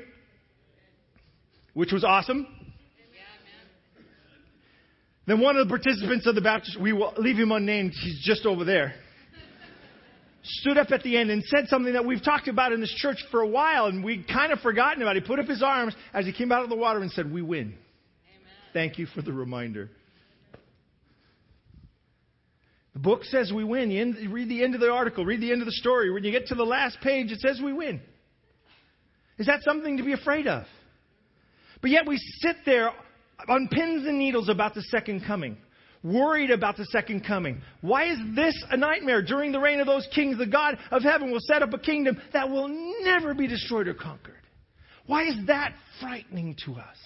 which 1.73 1.91
was 1.91 2.03
awesome. 2.03 2.47
Then 5.27 5.39
one 5.39 5.55
of 5.55 5.67
the 5.67 5.69
participants 5.69 6.25
of 6.25 6.35
the 6.35 6.41
baptism, 6.41 6.81
we 6.81 6.93
will 6.93 7.13
leave 7.17 7.37
him 7.37 7.51
unnamed. 7.51 7.93
He's 8.01 8.21
just 8.23 8.45
over 8.45 8.65
there 8.65 8.95
stood 10.43 10.77
up 10.77 10.91
at 10.91 11.03
the 11.03 11.17
end 11.17 11.29
and 11.29 11.43
said 11.43 11.67
something 11.67 11.93
that 11.93 12.05
we've 12.05 12.23
talked 12.23 12.47
about 12.47 12.71
in 12.71 12.81
this 12.81 12.93
church 12.97 13.17
for 13.29 13.41
a 13.41 13.47
while 13.47 13.85
and 13.85 14.03
we'd 14.03 14.27
kind 14.27 14.51
of 14.51 14.59
forgotten 14.59 15.01
about. 15.01 15.15
He 15.15 15.21
put 15.21 15.39
up 15.39 15.47
his 15.47 15.61
arms 15.61 15.95
as 16.13 16.25
he 16.25 16.33
came 16.33 16.51
out 16.51 16.63
of 16.63 16.69
the 16.69 16.75
water 16.75 16.99
and 16.99 17.11
said, 17.11 17.31
We 17.31 17.41
win. 17.41 17.67
Amen. 17.67 17.77
Thank 18.73 18.97
you 18.97 19.05
for 19.05 19.21
the 19.21 19.33
reminder. 19.33 19.89
The 22.93 22.99
book 22.99 23.23
says 23.23 23.51
we 23.53 23.63
win. 23.63 23.89
You, 23.89 24.01
end, 24.01 24.17
you 24.19 24.29
read 24.29 24.49
the 24.49 24.63
end 24.63 24.75
of 24.75 24.81
the 24.81 24.91
article, 24.91 25.25
read 25.25 25.41
the 25.41 25.51
end 25.51 25.61
of 25.61 25.65
the 25.65 25.73
story. 25.73 26.11
When 26.11 26.23
you 26.23 26.31
get 26.31 26.47
to 26.47 26.55
the 26.55 26.65
last 26.65 26.99
page, 27.01 27.31
it 27.31 27.39
says 27.39 27.61
we 27.63 27.71
win. 27.71 28.01
Is 29.37 29.47
that 29.47 29.61
something 29.63 29.97
to 29.97 30.03
be 30.03 30.13
afraid 30.13 30.47
of? 30.47 30.65
But 31.81 31.89
yet 31.91 32.05
we 32.05 32.17
sit 32.17 32.57
there 32.65 32.91
on 33.47 33.69
pins 33.71 34.05
and 34.05 34.19
needles 34.19 34.49
about 34.49 34.75
the 34.75 34.81
second 34.83 35.23
coming 35.25 35.57
worried 36.03 36.51
about 36.51 36.77
the 36.77 36.85
second 36.85 37.25
coming. 37.25 37.61
Why 37.81 38.11
is 38.11 38.17
this 38.35 38.55
a 38.69 38.77
nightmare? 38.77 39.21
During 39.21 39.51
the 39.51 39.59
reign 39.59 39.79
of 39.79 39.87
those 39.87 40.07
kings, 40.13 40.37
the 40.37 40.47
God 40.47 40.77
of 40.91 41.03
heaven 41.03 41.31
will 41.31 41.39
set 41.41 41.61
up 41.61 41.73
a 41.73 41.79
kingdom 41.79 42.19
that 42.33 42.49
will 42.49 42.67
never 43.03 43.33
be 43.33 43.47
destroyed 43.47 43.87
or 43.87 43.93
conquered. 43.93 44.35
Why 45.05 45.27
is 45.27 45.35
that 45.47 45.73
frightening 45.99 46.55
to 46.65 46.73
us? 46.73 46.97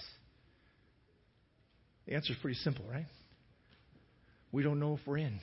The 2.06 2.14
answer 2.14 2.32
is 2.32 2.38
pretty 2.40 2.58
simple, 2.58 2.84
right? 2.90 3.06
We 4.52 4.62
don't 4.62 4.78
know 4.78 4.94
if 4.94 5.00
we're 5.06 5.18
in. 5.18 5.40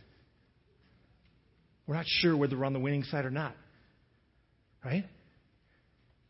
We're 1.85 1.95
not 1.95 2.05
sure 2.07 2.37
whether 2.37 2.57
we're 2.57 2.65
on 2.65 2.73
the 2.73 2.79
winning 2.79 3.03
side 3.03 3.25
or 3.25 3.31
not. 3.31 3.55
Right? 4.83 5.05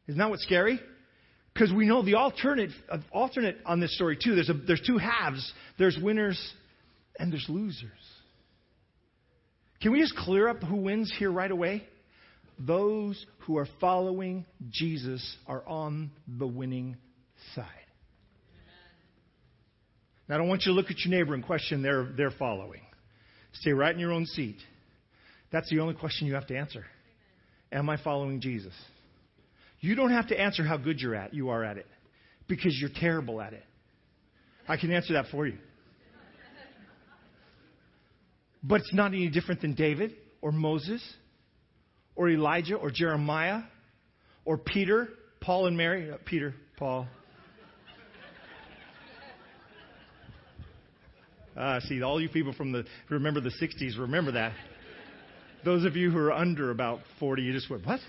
Isn't 0.08 0.20
that 0.20 0.30
what's 0.30 0.44
scary? 0.44 0.80
Because 1.54 1.72
we 1.72 1.86
know 1.86 2.04
the 2.04 2.16
alternate, 2.16 2.72
alternate 3.12 3.58
on 3.66 3.80
this 3.80 3.96
story 3.96 4.18
too. 4.22 4.34
There's, 4.36 4.50
a, 4.50 4.54
there's 4.54 4.82
two 4.86 4.98
halves. 4.98 5.54
There's 5.78 5.98
winners 6.02 6.40
and 7.20 7.32
there's 7.32 7.46
losers. 7.50 7.90
Can 9.82 9.92
we 9.92 10.00
just 10.00 10.16
clear 10.16 10.48
up 10.48 10.64
who 10.64 10.78
wins 10.78 11.14
here 11.18 11.32
right 11.32 11.52
away? 11.52 11.84
Those 12.60 13.26
who 13.40 13.58
are 13.58 13.68
following 13.82 14.46
Jesus 14.70 15.36
are 15.48 15.66
on 15.68 16.12
the 16.28 16.48
winning 16.48 16.98
side. 17.56 17.68
Now, 20.30 20.36
I 20.36 20.38
don't 20.38 20.48
want 20.48 20.64
you 20.66 20.72
to 20.72 20.76
look 20.76 20.90
at 20.90 21.00
your 21.00 21.18
neighbor 21.18 21.34
and 21.34 21.44
question 21.44 21.82
their, 21.82 22.06
their 22.06 22.32
following. 22.32 22.82
Stay 23.54 23.72
right 23.74 23.94
in 23.94 24.00
your 24.00 24.12
own 24.12 24.26
seat. 24.26 24.58
That's 25.52 25.70
the 25.70 25.80
only 25.80 25.96
question 25.96 26.28
you 26.28 26.36
have 26.36 26.48
to 26.48 26.58
answer. 26.58 26.86
Am 27.72 27.90
I 27.90 27.98
following 28.02 28.40
Jesus? 28.40 28.74
You 29.80 29.96
don't 29.96 30.12
have 30.12 30.30
to 30.30 30.40
answer 30.40 30.64
how 30.64 30.78
good 30.78 31.02
you're 31.02 31.16
at, 31.16 31.34
you 31.34 31.50
are 31.50 31.64
at 31.64 31.78
it, 31.78 31.88
because 32.48 32.78
you're 32.80 32.90
terrible 32.96 33.42
at 33.42 33.52
it. 33.52 33.64
I 34.68 34.78
can 34.78 34.94
answer 34.94 35.14
that 35.14 35.26
for 35.30 35.46
you. 35.46 35.58
But 38.64 38.82
it's 38.82 38.94
not 38.94 39.08
any 39.08 39.30
different 39.30 39.62
than 39.62 39.74
David 39.74 40.14
or 40.42 40.52
Moses 40.52 41.04
or 42.16 42.30
Elijah 42.30 42.76
or 42.76 42.92
Jeremiah 42.92 43.62
or 44.46 44.58
Peter, 44.58 45.10
Paul 45.42 45.68
and 45.68 45.76
Mary. 45.76 46.10
Uh, 46.10 46.18
Peter, 46.26 46.56
Paul. 46.78 47.08
Ah, 51.56 51.80
see, 51.82 52.02
all 52.02 52.20
you 52.20 52.30
people 52.30 52.54
from 52.54 52.72
the 52.72 52.84
remember 53.10 53.40
the 53.40 53.52
'60s, 53.62 54.00
remember 54.00 54.32
that. 54.32 54.54
Those 55.64 55.86
of 55.86 55.96
you 55.96 56.10
who 56.10 56.18
are 56.18 56.32
under 56.32 56.72
about 56.72 57.02
40, 57.20 57.44
you 57.44 57.54
just 57.54 57.70
went, 57.70 57.86
"What?" 57.86 58.00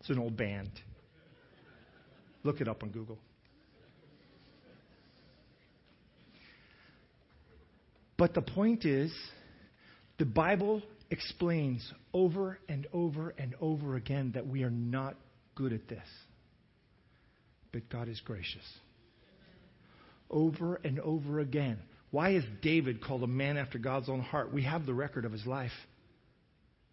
It's 0.00 0.10
an 0.10 0.18
old 0.18 0.36
band. 0.36 0.70
Look 2.42 2.60
it 2.60 2.66
up 2.66 2.82
on 2.82 2.90
Google. 2.90 3.18
But 8.20 8.34
the 8.34 8.42
point 8.42 8.84
is, 8.84 9.10
the 10.18 10.26
Bible 10.26 10.82
explains 11.10 11.90
over 12.12 12.58
and 12.68 12.86
over 12.92 13.30
and 13.38 13.54
over 13.62 13.96
again 13.96 14.32
that 14.34 14.46
we 14.46 14.62
are 14.62 14.70
not 14.70 15.14
good 15.54 15.72
at 15.72 15.88
this. 15.88 16.06
But 17.72 17.88
God 17.88 18.10
is 18.10 18.20
gracious. 18.20 18.62
Over 20.28 20.78
and 20.84 21.00
over 21.00 21.40
again. 21.40 21.78
Why 22.10 22.34
is 22.34 22.44
David 22.60 23.02
called 23.02 23.22
a 23.22 23.26
man 23.26 23.56
after 23.56 23.78
God's 23.78 24.10
own 24.10 24.20
heart? 24.20 24.52
We 24.52 24.64
have 24.64 24.84
the 24.84 24.92
record 24.92 25.24
of 25.24 25.32
his 25.32 25.46
life. 25.46 25.72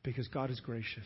Because 0.03 0.29
God 0.29 0.49
is 0.49 0.61
gracious. 0.61 1.03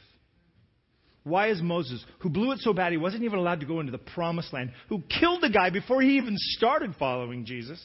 Why 1.24 1.50
is 1.50 1.64
Moses, 1.64 2.06
who 2.20 2.30
blew 2.30 2.52
it 2.52 2.60
so 2.60 2.74
bad 2.74 2.92
he 2.92 3.00
wasn't 3.00 3.24
even 3.24 3.40
allowed 3.40 3.62
to 3.62 3.66
go 3.66 3.80
into 3.80 3.92
the 3.92 3.98
promised 3.98 4.54
land, 4.54 4.72
who 4.88 5.02
killed 5.20 5.42
the 5.42 5.50
guy 5.50 5.72
before 5.72 6.00
he 6.04 6.18
even 6.18 6.36
started 6.38 6.94
following 7.00 7.44
Jesus, 7.44 7.84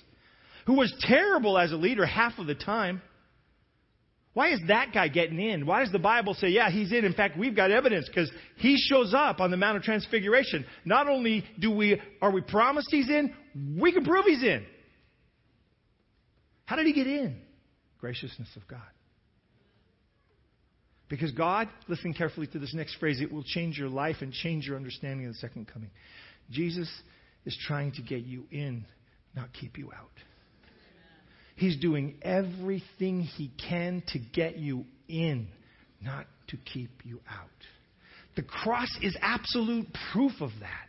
who 0.67 0.75
was 0.75 0.93
terrible 1.01 1.59
as 1.59 1.73
a 1.73 1.77
leader 1.77 2.05
half 2.05 2.39
of 2.39 2.47
the 2.47 2.55
time. 2.55 3.01
Why 4.35 4.53
is 4.53 4.61
that 4.69 4.93
guy 4.93 5.09
getting 5.09 5.41
in? 5.41 5.65
Why 5.65 5.81
does 5.81 5.93
the 5.93 5.99
Bible 5.99 6.35
say, 6.35 6.49
yeah, 6.49 6.71
he's 6.71 6.93
in? 6.93 7.07
In 7.07 7.15
fact, 7.15 7.39
we've 7.39 7.57
got 7.57 7.71
evidence 7.71 8.07
because 8.07 8.31
he 8.57 8.77
shows 8.77 9.15
up 9.15 9.41
on 9.41 9.51
the 9.51 9.57
Mount 9.57 9.79
of 9.79 9.83
Transfiguration. 9.83 10.67
Not 10.85 11.09
only 11.09 11.45
do 11.59 11.71
we, 11.71 12.01
are 12.21 12.31
we 12.31 12.43
promised 12.43 12.89
he's 12.91 13.09
in, 13.09 13.33
we 13.81 13.93
can 13.93 14.05
prove 14.05 14.27
he's 14.27 14.43
in. 14.43 14.67
How 16.67 16.77
did 16.77 16.87
he 16.87 16.93
get 16.93 17.07
in? 17.07 17.41
Graciousness 17.99 18.49
of 18.57 18.69
God. 18.69 18.81
Because 21.09 21.31
God, 21.31 21.69
listen 21.89 22.13
carefully 22.13 22.49
to 22.49 22.59
this 22.59 22.75
next 22.75 22.97
phrase, 22.97 23.21
it 23.21 23.33
will 23.33 23.45
change 23.45 23.79
your 23.79 23.89
life 23.89 24.17
and 24.21 24.33
change 24.33 24.67
your 24.67 24.77
understanding 24.77 25.27
of 25.27 25.33
the 25.33 25.39
second 25.39 25.69
coming. 25.73 25.91
Jesus 26.51 26.91
is 27.45 27.57
trying 27.67 27.93
to 27.93 28.03
get 28.03 28.25
you 28.25 28.45
in, 28.51 28.85
not 29.35 29.49
keep 29.53 29.79
you 29.79 29.93
out. 29.97 30.11
He's 31.57 31.77
doing 31.79 32.19
everything 32.23 33.23
he 33.23 33.51
can 33.69 34.03
to 34.09 34.19
get 34.19 34.59
you 34.59 34.85
in, 35.09 35.49
not 36.03 36.27
to 36.49 36.57
keep 36.59 36.91
you 37.05 37.21
out. 37.29 37.49
The 38.37 38.43
cross 38.43 38.91
is 39.01 39.17
absolute 39.21 39.89
proof 40.13 40.33
of 40.41 40.51
that. 40.61 40.87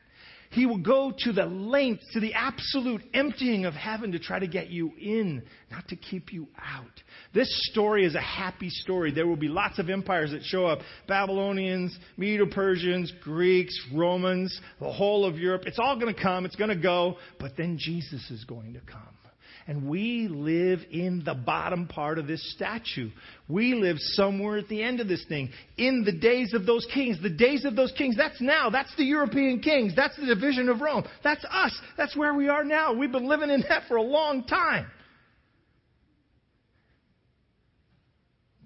He 0.49 0.65
will 0.65 0.77
go 0.77 1.13
to 1.19 1.34
the 1.34 1.45
length, 1.45 2.03
to 2.13 2.19
the 2.19 2.34
absolute 2.34 3.01
emptying 3.13 3.65
of 3.65 3.73
heaven 3.73 4.13
to 4.13 4.19
try 4.19 4.39
to 4.39 4.47
get 4.47 4.69
you 4.69 4.91
in, 4.99 5.43
not 5.69 5.88
to 5.89 5.95
keep 5.95 6.32
you 6.32 6.47
out. 6.58 6.86
This 7.34 7.49
story 7.71 8.06
is 8.06 8.15
a 8.15 8.21
happy 8.21 8.69
story. 8.69 9.12
There 9.12 9.27
will 9.27 9.36
be 9.36 9.49
lots 9.49 9.77
of 9.77 9.89
empires 9.89 10.32
that 10.32 10.43
show 10.43 10.65
up 10.65 10.80
Babylonians, 11.08 11.97
Medo 12.15 12.45
Persians, 12.45 13.12
Greeks, 13.21 13.77
Romans, 13.93 14.60
the 14.80 14.91
whole 14.91 15.25
of 15.25 15.38
Europe. 15.38 15.63
It's 15.65 15.80
all 15.80 15.99
going 15.99 16.13
to 16.13 16.21
come, 16.21 16.45
it's 16.45 16.56
going 16.56 16.69
to 16.69 16.82
go, 16.82 17.17
but 17.39 17.58
then 17.58 17.77
Jesus 17.77 18.32
is 18.32 18.45
going 18.45 18.73
to 18.73 18.82
come. 18.82 19.01
And 19.67 19.89
we 19.89 20.30
live 20.30 20.80
in 20.91 21.23
the 21.25 21.34
bottom 21.34 21.88
part 21.88 22.19
of 22.19 22.25
this 22.25 22.53
statue. 22.53 23.10
We 23.49 23.73
live 23.73 23.97
somewhere 23.99 24.58
at 24.58 24.69
the 24.69 24.82
end 24.82 25.01
of 25.01 25.10
this 25.10 25.25
thing. 25.27 25.49
In 25.77 26.03
the 26.06 26.13
days 26.13 26.53
of 26.53 26.65
those 26.65 26.88
kings. 26.93 27.21
The 27.21 27.30
days 27.30 27.65
of 27.65 27.75
those 27.75 27.91
kings, 27.91 28.15
that's 28.15 28.39
now. 28.39 28.69
That's 28.69 28.95
the 28.95 29.03
European 29.03 29.60
kings. 29.60 29.93
That's 29.93 30.15
the 30.15 30.25
division 30.25 30.69
of 30.69 30.80
Rome. 30.80 31.03
That's 31.21 31.43
us. 31.51 31.77
That's 31.97 32.15
where 32.15 32.34
we 32.34 32.47
are 32.47 32.63
now. 32.63 32.93
We've 32.93 33.12
been 33.12 33.27
living 33.27 33.49
in 33.49 33.62
that 33.67 33.84
for 33.89 33.97
a 33.97 34.01
long 34.01 34.45
time. 34.45 34.88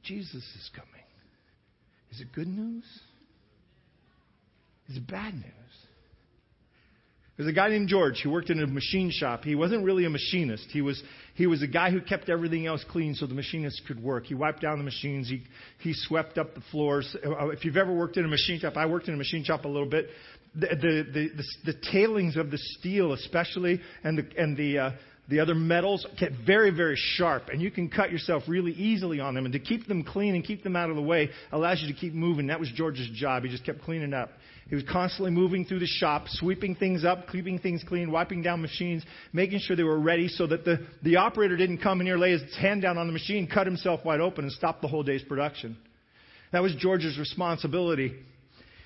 Jesus 0.04 0.36
is 0.36 0.70
coming. 0.76 0.90
Is 2.12 2.22
it 2.22 2.28
good 2.32 2.48
news? 2.48 2.86
Is 4.88 4.98
it 4.98 5.08
bad 5.08 5.34
news? 5.34 5.46
There's 7.42 7.50
a 7.50 7.56
guy 7.56 7.70
named 7.70 7.88
George 7.88 8.22
who 8.22 8.30
worked 8.30 8.52
in 8.52 8.62
a 8.62 8.68
machine 8.68 9.10
shop. 9.10 9.44
He 9.44 9.56
wasn't 9.56 9.84
really 9.84 10.06
a 10.06 10.12
machinist. 10.12 10.68
He 10.70 10.82
was, 10.82 11.02
he 11.34 11.48
was 11.48 11.64
a 11.64 11.68
guy 11.68 11.90
who 11.90 12.00
kept 12.00 12.30
everything 12.30 12.68
else 12.68 12.86
clean 12.88 13.16
so 13.16 13.26
the 13.26 13.34
machinists 13.34 13.82
could 13.88 14.00
work. 14.00 14.28
He 14.28 14.36
wiped 14.36 14.62
down 14.62 14.78
the 14.78 14.84
machines. 14.84 15.28
He, 15.28 15.42
he 15.80 15.94
swept 15.96 16.38
up 16.38 16.54
the 16.54 16.62
floors. 16.70 17.16
Uh, 17.26 17.48
if 17.48 17.66
you've 17.66 17.78
ever 17.78 17.92
worked 17.92 18.18
in 18.18 18.26
a 18.26 18.28
machine 18.28 18.60
shop, 18.60 18.78
I 18.78 18.86
worked 18.86 19.08
in 19.08 19.16
a 19.16 19.18
machine 19.18 19.44
shop 19.44 19.66
a 19.66 19.68
little 19.68 19.90
bit. 19.90 20.10
The, 20.54 20.68
the, 20.68 21.12
the, 21.12 21.30
the, 21.38 21.72
the 21.74 21.80
tailings 21.92 22.38
of 22.38 22.52
the 22.52 22.60
steel, 22.60 23.12
especially, 23.14 23.82
and 24.04 24.20
the, 24.20 24.28
and 24.38 24.56
the, 24.56 24.78
uh, 24.78 24.92
the 25.32 25.40
other 25.40 25.56
metals 25.56 26.06
get 26.20 26.34
very, 26.46 26.72
very 26.72 26.98
sharp, 26.98 27.48
and 27.50 27.62
you 27.62 27.72
can 27.72 27.90
cut 27.90 28.12
yourself 28.12 28.44
really 28.48 28.74
easily 28.74 29.22
on 29.22 29.34
them. 29.34 29.46
And 29.46 29.54
to 29.54 29.60
keep 29.60 29.88
them 29.88 30.04
clean 30.04 30.36
and 30.36 30.44
keep 30.44 30.62
them 30.62 30.76
out 30.76 30.90
of 30.90 30.98
the 30.98 31.02
way 31.02 31.30
allows 31.54 31.82
you 31.82 31.92
to 31.92 31.98
keep 31.98 32.14
moving. 32.14 32.48
That 32.48 32.60
was 32.60 32.70
George's 32.76 33.10
job. 33.14 33.44
He 33.44 33.50
just 33.50 33.66
kept 33.66 33.82
cleaning 33.82 34.14
up. 34.14 34.32
He 34.68 34.76
was 34.76 34.84
constantly 34.92 35.32
moving 35.32 35.64
through 35.64 35.80
the 35.80 35.88
shop, 35.88 36.26
sweeping 36.28 36.76
things 36.76 37.06
up, 37.06 37.30
keeping 37.30 37.60
things 37.60 37.82
clean, 37.88 38.12
wiping 38.12 38.42
down 38.42 38.62
machines, 38.62 39.04
making 39.32 39.60
sure 39.60 39.78
they 39.78 39.84
were 39.84 40.00
ready 40.00 40.28
so 40.28 40.48
that 40.48 40.66
the, 40.66 40.86
the 41.02 41.16
operator 41.16 41.56
didn't 41.56 41.80
come 41.80 42.02
in 42.02 42.08
here, 42.08 42.18
lay 42.18 42.32
his 42.32 42.44
hand 42.58 42.82
down 42.82 42.98
on 42.98 43.08
the 43.08 43.14
machine, 43.14 43.48
cut 43.48 43.66
himself 43.66 44.04
wide 44.04 44.20
open, 44.20 44.44
and 44.44 44.52
stop 44.52 44.82
the 44.82 44.88
whole 44.90 45.04
day's 45.04 45.24
production. 45.24 45.78
That 46.52 46.62
was 46.62 46.76
George's 46.76 47.18
responsibility. 47.18 48.14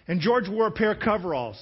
And 0.08 0.22
George 0.22 0.48
wore 0.48 0.68
a 0.68 0.72
pair 0.72 0.92
of 0.92 1.00
coveralls. 1.00 1.60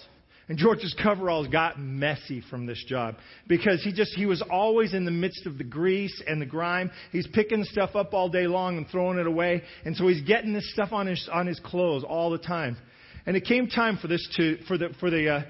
And 0.54 0.60
George's 0.60 0.96
coveralls 1.02 1.48
got 1.48 1.80
messy 1.80 2.40
from 2.48 2.68
this 2.68 2.86
job 2.88 3.16
because 3.48 3.82
he 3.82 3.92
just 3.92 4.14
he 4.14 4.28
was 4.28 4.44
always 4.52 4.94
in 4.94 5.04
the 5.04 5.10
midst 5.10 5.48
of 5.48 5.58
the 5.58 5.64
grease 5.64 6.22
and 6.28 6.40
the 6.40 6.46
grime. 6.46 6.92
He's 7.12 7.26
picking 7.26 7.64
stuff 7.64 7.96
up 7.96 8.14
all 8.14 8.30
day 8.30 8.46
long 8.46 8.78
and 8.78 8.88
throwing 8.88 9.18
it 9.18 9.26
away, 9.26 9.64
and 9.84 9.98
so 9.98 10.08
he's 10.08 10.22
getting 10.22 10.54
this 10.54 10.72
stuff 10.72 10.90
on 10.92 11.08
his 11.08 11.28
on 11.34 11.48
his 11.48 11.60
clothes 11.60 12.04
all 12.04 12.30
the 12.30 12.38
time. 12.38 12.78
And 13.26 13.36
it 13.36 13.46
came 13.46 13.66
time 13.66 13.98
for 13.98 14.08
this 14.08 14.30
to 14.36 14.60
for 14.68 14.78
the 14.78 14.90
for 15.00 15.10
the 15.10 15.28
uh, 15.28 15.42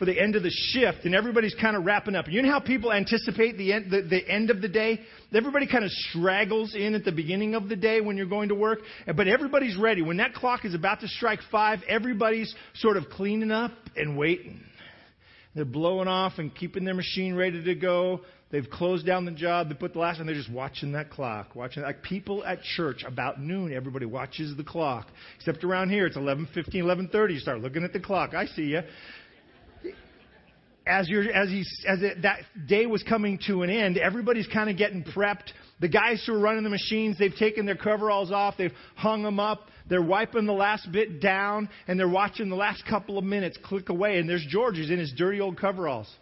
for 0.00 0.06
the 0.06 0.18
end 0.18 0.34
of 0.34 0.42
the 0.42 0.50
shift, 0.50 1.04
and 1.04 1.14
everybody's 1.14 1.54
kind 1.60 1.76
of 1.76 1.84
wrapping 1.84 2.16
up. 2.16 2.26
You 2.26 2.40
know 2.40 2.50
how 2.50 2.58
people 2.58 2.90
anticipate 2.90 3.58
the 3.58 3.74
end, 3.74 3.90
the, 3.90 4.00
the 4.00 4.26
end 4.26 4.48
of 4.48 4.62
the 4.62 4.68
day? 4.68 4.98
Everybody 5.30 5.66
kind 5.66 5.84
of 5.84 5.90
straggles 5.90 6.74
in 6.74 6.94
at 6.94 7.04
the 7.04 7.12
beginning 7.12 7.54
of 7.54 7.68
the 7.68 7.76
day 7.76 8.00
when 8.00 8.16
you're 8.16 8.24
going 8.24 8.48
to 8.48 8.54
work, 8.54 8.78
but 9.14 9.28
everybody's 9.28 9.76
ready. 9.76 10.00
When 10.00 10.16
that 10.16 10.32
clock 10.32 10.64
is 10.64 10.74
about 10.74 11.00
to 11.00 11.08
strike 11.08 11.40
five, 11.52 11.80
everybody's 11.86 12.54
sort 12.76 12.96
of 12.96 13.10
cleaning 13.10 13.50
up 13.50 13.72
and 13.94 14.16
waiting. 14.16 14.62
They're 15.54 15.66
blowing 15.66 16.08
off 16.08 16.38
and 16.38 16.54
keeping 16.54 16.84
their 16.86 16.94
machine 16.94 17.34
ready 17.34 17.62
to 17.62 17.74
go. 17.74 18.22
They've 18.50 18.68
closed 18.68 19.04
down 19.04 19.26
the 19.26 19.32
job. 19.32 19.68
They 19.68 19.74
put 19.74 19.92
the 19.92 19.98
last, 19.98 20.18
and 20.18 20.26
they're 20.26 20.34
just 20.34 20.50
watching 20.50 20.92
that 20.92 21.10
clock. 21.10 21.54
Watching 21.54 21.82
like 21.82 22.02
people 22.02 22.42
at 22.44 22.62
church 22.62 23.04
about 23.06 23.38
noon. 23.38 23.74
Everybody 23.74 24.06
watches 24.06 24.56
the 24.56 24.64
clock. 24.64 25.08
Except 25.36 25.62
around 25.62 25.90
here, 25.90 26.06
it's 26.06 26.16
11:15, 26.16 26.74
11:30. 26.74 27.34
You 27.34 27.40
start 27.40 27.60
looking 27.60 27.84
at 27.84 27.92
the 27.92 28.00
clock. 28.00 28.32
I 28.32 28.46
see 28.46 28.62
you 28.62 28.82
as, 30.90 31.08
you're, 31.08 31.30
as, 31.30 31.48
he's, 31.48 31.84
as 31.86 32.02
it, 32.02 32.22
that 32.22 32.40
day 32.66 32.86
was 32.86 33.02
coming 33.02 33.38
to 33.46 33.62
an 33.62 33.70
end, 33.70 33.96
everybody's 33.96 34.46
kind 34.48 34.68
of 34.68 34.76
getting 34.76 35.04
prepped. 35.04 35.50
The 35.80 35.88
guys 35.88 36.22
who 36.26 36.34
are 36.34 36.38
running 36.38 36.64
the 36.64 36.70
machines, 36.70 37.16
they've 37.18 37.34
taken 37.34 37.64
their 37.64 37.76
coveralls 37.76 38.32
off, 38.32 38.56
they've 38.58 38.72
hung 38.96 39.22
them 39.22 39.38
up, 39.38 39.68
they're 39.88 40.02
wiping 40.02 40.46
the 40.46 40.52
last 40.52 40.90
bit 40.92 41.20
down, 41.20 41.68
and 41.88 41.98
they're 41.98 42.08
watching 42.08 42.48
the 42.48 42.56
last 42.56 42.84
couple 42.86 43.18
of 43.18 43.24
minutes 43.24 43.56
click 43.62 43.88
away. 43.88 44.18
And 44.18 44.28
there's 44.28 44.44
George, 44.48 44.76
he's 44.76 44.90
in 44.90 44.98
his 44.98 45.12
dirty 45.16 45.40
old 45.40 45.58
coveralls. 45.58 46.12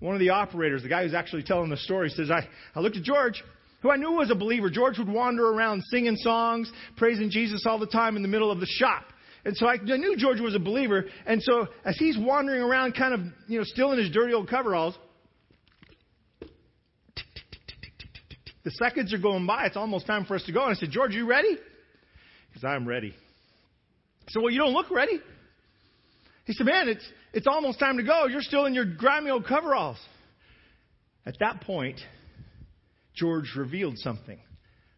One 0.00 0.14
of 0.14 0.20
the 0.20 0.30
operators, 0.30 0.82
the 0.82 0.88
guy 0.88 1.02
who's 1.02 1.14
actually 1.14 1.42
telling 1.42 1.70
the 1.70 1.76
story, 1.76 2.08
says, 2.10 2.30
I, 2.30 2.48
I 2.74 2.80
looked 2.80 2.96
at 2.96 3.02
George, 3.02 3.42
who 3.82 3.90
I 3.90 3.96
knew 3.96 4.12
was 4.12 4.30
a 4.30 4.34
believer. 4.34 4.70
George 4.70 4.98
would 4.98 5.08
wander 5.08 5.46
around 5.46 5.82
singing 5.90 6.16
songs, 6.16 6.70
praising 6.96 7.30
Jesus 7.30 7.64
all 7.66 7.78
the 7.78 7.86
time 7.86 8.16
in 8.16 8.22
the 8.22 8.28
middle 8.28 8.50
of 8.50 8.60
the 8.60 8.66
shop. 8.66 9.04
And 9.44 9.56
so 9.56 9.66
I, 9.66 9.74
I 9.74 9.96
knew 9.96 10.16
George 10.16 10.40
was 10.40 10.54
a 10.54 10.58
believer. 10.58 11.04
And 11.26 11.42
so 11.42 11.66
as 11.84 11.96
he's 11.98 12.16
wandering 12.18 12.62
around, 12.62 12.94
kind 12.94 13.14
of, 13.14 13.20
you 13.46 13.58
know, 13.58 13.64
still 13.64 13.92
in 13.92 13.98
his 13.98 14.10
dirty 14.10 14.32
old 14.32 14.48
coveralls, 14.48 14.96
the 18.64 18.70
seconds 18.70 19.12
are 19.12 19.18
going 19.18 19.46
by. 19.46 19.66
It's 19.66 19.76
almost 19.76 20.06
time 20.06 20.24
for 20.24 20.34
us 20.34 20.42
to 20.44 20.52
go. 20.52 20.62
And 20.64 20.74
I 20.74 20.74
said, 20.74 20.90
George, 20.90 21.12
you 21.14 21.26
ready? 21.26 21.58
Because 22.48 22.64
I'm 22.64 22.88
ready. 22.88 23.14
I 24.26 24.30
said, 24.30 24.42
Well, 24.42 24.50
you 24.50 24.58
don't 24.58 24.72
look 24.72 24.90
ready. 24.90 25.20
He 26.46 26.54
said, 26.54 26.66
Man, 26.66 26.88
it's, 26.88 27.06
it's 27.34 27.46
almost 27.46 27.78
time 27.78 27.98
to 27.98 28.02
go. 28.02 28.26
You're 28.26 28.40
still 28.40 28.64
in 28.64 28.72
your 28.74 28.86
grimy 28.86 29.30
old 29.30 29.46
coveralls. 29.46 29.98
At 31.26 31.38
that 31.40 31.60
point, 31.62 32.00
George 33.14 33.52
revealed 33.56 33.98
something 33.98 34.38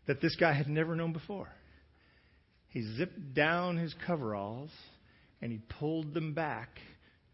that 0.07 0.21
this 0.21 0.37
guy 0.37 0.53
had 0.53 0.69
never 0.69 0.95
known 0.95 1.13
before. 1.13 1.49
He 2.77 2.83
zipped 2.99 3.33
down 3.33 3.79
his 3.79 3.95
coveralls 4.07 4.69
and 5.41 5.51
he 5.51 5.63
pulled 5.81 6.13
them 6.13 6.35
back 6.35 6.69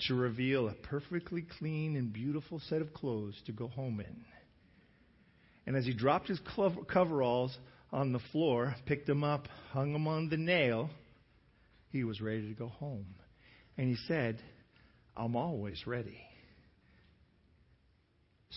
to 0.06 0.14
reveal 0.14 0.68
a 0.68 0.72
perfectly 0.72 1.44
clean 1.58 1.96
and 1.96 2.12
beautiful 2.12 2.60
set 2.68 2.80
of 2.80 2.94
clothes 2.94 3.34
to 3.46 3.52
go 3.52 3.66
home 3.66 3.98
in. 3.98 4.24
And 5.66 5.74
as 5.74 5.84
he 5.84 5.94
dropped 5.94 6.28
his 6.28 6.38
coveralls 6.86 7.58
on 7.90 8.12
the 8.12 8.20
floor, 8.30 8.76
picked 8.86 9.08
them 9.08 9.24
up, 9.24 9.48
hung 9.72 9.92
them 9.92 10.06
on 10.06 10.28
the 10.28 10.36
nail, 10.36 10.90
he 11.90 12.04
was 12.04 12.20
ready 12.20 12.46
to 12.46 12.54
go 12.54 12.68
home. 12.68 13.12
And 13.76 13.88
he 13.88 13.96
said, 14.06 14.38
I'm 15.16 15.34
always 15.34 15.88
ready. 15.88 16.20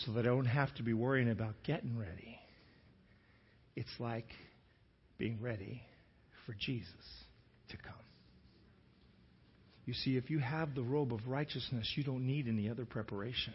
So 0.05 0.11
that 0.11 0.19
I 0.19 0.29
don't 0.29 0.45
have 0.45 0.71
to 0.75 0.83
be 0.83 0.93
worrying 0.93 1.31
about 1.31 1.55
getting 1.63 1.97
ready. 1.97 2.37
It's 3.75 3.99
like 3.99 4.27
being 5.17 5.41
ready 5.41 5.81
for 6.45 6.53
Jesus 6.53 6.89
to 7.69 7.77
come. 7.77 7.93
You 9.86 9.93
see, 9.93 10.17
if 10.17 10.29
you 10.29 10.39
have 10.39 10.73
the 10.73 10.84
robe 10.84 11.13
of 11.13 11.27
righteousness, 11.27 11.91
you 11.95 12.03
don't 12.03 12.25
need 12.25 12.47
any 12.47 12.69
other 12.69 12.86
preparation. 12.86 13.53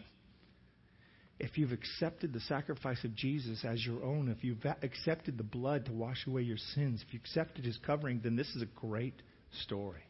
If 1.39 1.57
you've 1.57 1.71
accepted 1.71 2.33
the 2.33 2.39
sacrifice 2.41 3.03
of 3.03 3.15
Jesus 3.15 3.65
as 3.65 3.83
your 3.85 4.03
own, 4.03 4.29
if 4.29 4.43
you've 4.43 4.63
accepted 4.83 5.37
the 5.37 5.43
blood 5.43 5.85
to 5.85 5.91
wash 5.91 6.25
away 6.27 6.43
your 6.43 6.57
sins, 6.75 7.03
if 7.05 7.13
you 7.13 7.19
accepted 7.19 7.65
his 7.65 7.77
covering, 7.85 8.21
then 8.23 8.35
this 8.35 8.47
is 8.49 8.61
a 8.61 8.67
great 8.79 9.15
story. 9.63 10.03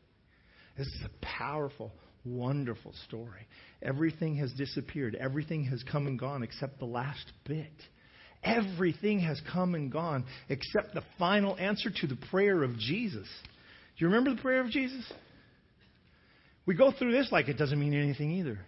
This 0.78 0.88
is 0.88 1.02
a 1.06 1.26
powerful, 1.26 1.92
wonderful 2.26 2.94
story. 3.08 3.48
Everything 3.82 4.36
has 4.36 4.52
disappeared, 4.54 5.16
everything 5.16 5.64
has 5.66 5.84
come 5.84 6.06
and 6.06 6.20
gone 6.20 6.44
except 6.44 6.80
the 6.80 6.86
last 6.86 7.32
bit. 7.46 7.72
Everything 8.44 9.20
has 9.20 9.40
come 9.52 9.76
and 9.76 9.92
gone 9.92 10.26
except 10.50 10.94
the 10.94 11.04
final 11.20 11.58
answer 11.58 11.90
to 12.02 12.08
the 12.08 12.18
prayer 12.30 12.64
of 12.64 12.78
Jesus. 12.78 13.28
Do 13.98 14.06
you 14.06 14.08
remember 14.08 14.34
the 14.34 14.42
prayer 14.42 14.62
of 14.62 14.70
Jesus? 14.70 15.12
We 16.66 16.76
go 16.76 16.92
through 16.92 17.12
this 17.12 17.32
like 17.32 17.50
it 17.50 17.58
doesn't 17.58 17.80
mean 17.80 17.94
anything 17.94 18.32
either. 18.32 18.60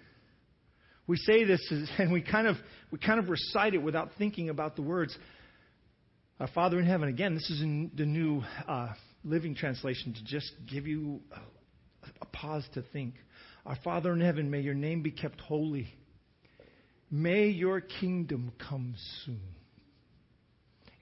We 1.08 1.18
say 1.18 1.44
this 1.44 1.62
and 1.98 2.12
we 2.12 2.22
kind 2.22 2.48
of 2.48 2.56
we 2.92 3.00
kind 3.00 3.20
of 3.20 3.30
recite 3.30 3.74
it 3.74 3.82
without 3.82 4.10
thinking 4.18 4.50
about 4.50 4.76
the 4.76 4.84
words. 4.84 5.18
Our 6.40 6.48
Father 6.48 6.80
in 6.80 6.86
heaven. 6.86 7.10
Again, 7.10 7.36
this 7.36 7.50
is 7.50 7.62
in 7.62 7.92
the 7.96 8.06
new 8.06 8.44
uh, 8.68 8.90
Living 9.24 9.56
Translation 9.56 10.14
to 10.14 10.24
just 10.26 10.52
give 10.70 10.88
you 10.88 11.22
a, 11.32 12.08
a 12.22 12.26
pause 12.26 12.68
to 12.74 12.84
think. 12.94 13.16
Our 13.66 13.78
Father 13.84 14.12
in 14.14 14.20
heaven, 14.20 14.52
may 14.52 14.60
your 14.60 14.74
name 14.74 15.04
be 15.04 15.12
kept 15.12 15.40
holy. 15.40 15.88
May 17.10 17.48
your 17.48 17.80
kingdom 17.80 18.52
come 18.68 18.96
soon. 19.24 19.40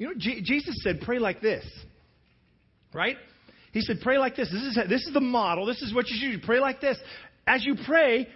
You 0.01 0.07
know, 0.07 0.13
G- 0.17 0.41
Jesus 0.43 0.81
said, 0.81 1.01
pray 1.01 1.19
like 1.19 1.41
this. 1.41 1.63
Right? 2.91 3.17
He 3.71 3.81
said, 3.81 3.97
pray 4.01 4.17
like 4.17 4.35
this. 4.35 4.49
This 4.51 4.63
is, 4.63 4.79
this 4.89 5.05
is 5.05 5.13
the 5.13 5.21
model. 5.21 5.67
This 5.67 5.83
is 5.83 5.93
what 5.93 6.09
you 6.09 6.17
should 6.19 6.41
do. 6.41 6.43
Pray 6.43 6.59
like 6.59 6.81
this. 6.81 6.97
As 7.45 7.63
you 7.63 7.75
pray, 7.85 8.27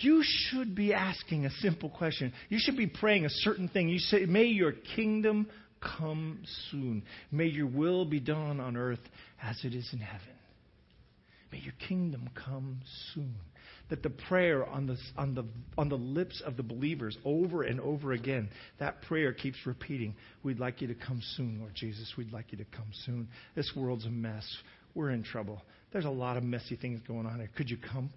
you 0.00 0.24
should 0.24 0.74
be 0.74 0.92
asking 0.92 1.46
a 1.46 1.50
simple 1.60 1.90
question. 1.90 2.32
You 2.48 2.58
should 2.60 2.76
be 2.76 2.88
praying 2.88 3.24
a 3.24 3.30
certain 3.30 3.68
thing. 3.68 3.88
You 3.88 4.00
say, 4.00 4.24
May 4.24 4.46
your 4.46 4.72
kingdom 4.96 5.46
come 5.80 6.42
soon. 6.72 7.04
May 7.30 7.46
your 7.46 7.68
will 7.68 8.04
be 8.04 8.18
done 8.18 8.58
on 8.58 8.76
earth 8.76 8.98
as 9.40 9.60
it 9.62 9.74
is 9.74 9.88
in 9.92 10.00
heaven. 10.00 10.26
May 11.52 11.58
your 11.58 11.74
kingdom 11.86 12.30
come 12.34 12.80
soon. 13.14 13.36
That 13.88 14.02
the 14.02 14.10
prayer 14.10 14.66
on 14.66 14.86
the, 14.86 14.96
on, 15.16 15.34
the, 15.34 15.44
on 15.78 15.88
the 15.88 15.96
lips 15.96 16.42
of 16.44 16.56
the 16.56 16.62
believers 16.64 17.16
over 17.24 17.62
and 17.62 17.80
over 17.80 18.12
again, 18.12 18.48
that 18.80 19.02
prayer 19.02 19.32
keeps 19.32 19.58
repeating, 19.64 20.16
We'd 20.42 20.58
like 20.58 20.80
you 20.80 20.88
to 20.88 20.94
come 20.94 21.20
soon, 21.36 21.60
Lord 21.60 21.74
Jesus. 21.74 22.12
We'd 22.18 22.32
like 22.32 22.50
you 22.50 22.58
to 22.58 22.64
come 22.64 22.88
soon. 23.04 23.28
This 23.54 23.72
world's 23.76 24.06
a 24.06 24.10
mess. 24.10 24.44
We're 24.94 25.10
in 25.10 25.22
trouble. 25.22 25.62
There's 25.92 26.04
a 26.04 26.10
lot 26.10 26.36
of 26.36 26.42
messy 26.42 26.74
things 26.74 27.00
going 27.06 27.26
on 27.26 27.38
here. 27.38 27.50
Could 27.56 27.70
you 27.70 27.76
come? 27.76 28.10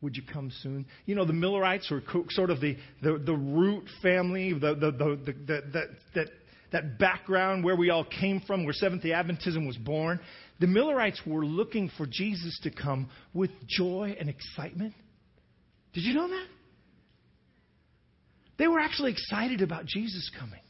Would 0.00 0.16
you 0.16 0.22
come 0.32 0.52
soon? 0.62 0.86
You 1.06 1.16
know, 1.16 1.24
the 1.24 1.32
Millerites 1.32 1.90
were 1.90 2.02
sort 2.30 2.50
of 2.50 2.60
the, 2.60 2.76
the, 3.02 3.18
the 3.18 3.34
root 3.34 3.84
family, 4.02 4.52
the, 4.52 4.74
the, 4.74 4.92
the, 4.92 5.18
the, 5.24 5.32
that, 5.72 5.88
that, 6.14 6.26
that 6.70 6.98
background 6.98 7.64
where 7.64 7.74
we 7.74 7.90
all 7.90 8.04
came 8.04 8.40
from, 8.46 8.64
where 8.64 8.74
Seventh 8.74 9.02
day 9.02 9.10
Adventism 9.10 9.66
was 9.66 9.76
born. 9.76 10.20
The 10.60 10.66
Millerites 10.66 11.20
were 11.26 11.44
looking 11.44 11.90
for 11.96 12.06
Jesus 12.06 12.58
to 12.62 12.70
come 12.70 13.08
with 13.34 13.50
joy 13.66 14.16
and 14.20 14.28
excitement. 14.28 14.94
Did 15.98 16.04
you 16.04 16.14
know 16.14 16.28
that? 16.28 16.46
They 18.56 18.68
were 18.68 18.78
actually 18.78 19.10
excited 19.10 19.62
about 19.62 19.84
Jesus 19.84 20.30
coming. 20.38 20.60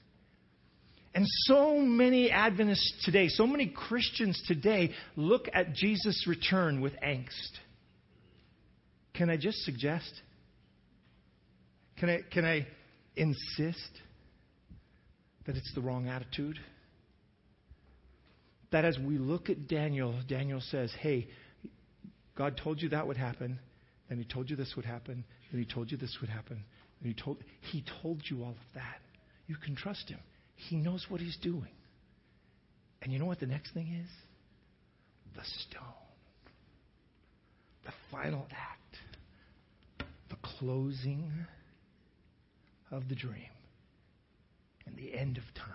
And 1.15 1.27
so 1.45 1.81
many 1.81 2.31
Adventists 2.31 3.05
today, 3.05 3.29
so 3.29 3.47
many 3.47 3.67
Christians 3.67 4.43
today 4.47 4.93
look 5.17 5.45
at 5.53 5.75
Jesus' 5.75 6.27
return 6.27 6.81
with 6.81 6.95
angst. 7.07 7.59
Can 9.13 9.29
I 9.29 9.37
just 9.37 9.59
suggest? 9.65 10.11
Can 11.99 12.09
I, 12.09 12.21
can 12.33 12.47
I 12.47 12.67
insist 13.15 13.91
that 15.45 15.57
it's 15.57 15.75
the 15.75 15.83
wrong 15.83 16.09
attitude? 16.09 16.59
That 18.71 18.87
as 18.87 18.99
we 18.99 19.19
look 19.19 19.51
at 19.51 19.69
Daniel, 19.69 20.19
Daniel 20.27 20.63
says, 20.63 20.91
Hey, 20.99 21.29
God 22.35 22.59
told 22.65 22.81
you 22.81 22.89
that 22.89 23.07
would 23.07 23.19
happen, 23.19 23.59
and 24.11 24.19
He 24.19 24.25
told 24.25 24.51
you 24.51 24.57
this 24.57 24.75
would 24.77 24.85
happen, 24.85 25.25
and 25.51 25.59
He 25.59 25.67
told 25.67 25.91
you 25.91 25.97
this 25.97 26.19
would 26.21 26.31
happen, 26.31 26.65
and 27.01 27.15
He 27.15 27.15
told, 27.15 27.39
he 27.61 27.85
told 28.03 28.23
you 28.25 28.43
all 28.43 28.51
of 28.51 28.75
that. 28.75 29.01
You 29.47 29.57
can 29.57 29.77
trust 29.77 30.09
Him. 30.09 30.21
He 30.57 30.77
knows 30.77 31.07
what 31.09 31.21
He's 31.21 31.37
doing. 31.37 31.71
And 33.03 33.13
you 33.13 33.19
know 33.19 33.27
what 33.27 33.41
the 33.41 33.47
next 33.47 33.73
thing 33.73 34.01
is? 34.03 34.11
The 35.35 35.45
stone. 35.45 35.83
The 37.85 37.93
final 38.11 38.47
act 38.51 38.79
the 40.29 40.37
closing 40.43 41.33
of 42.91 43.09
the 43.09 43.15
dream 43.15 43.51
and 44.87 44.97
the 44.97 45.15
end 45.15 45.39
of 45.39 45.45
time. 45.55 45.75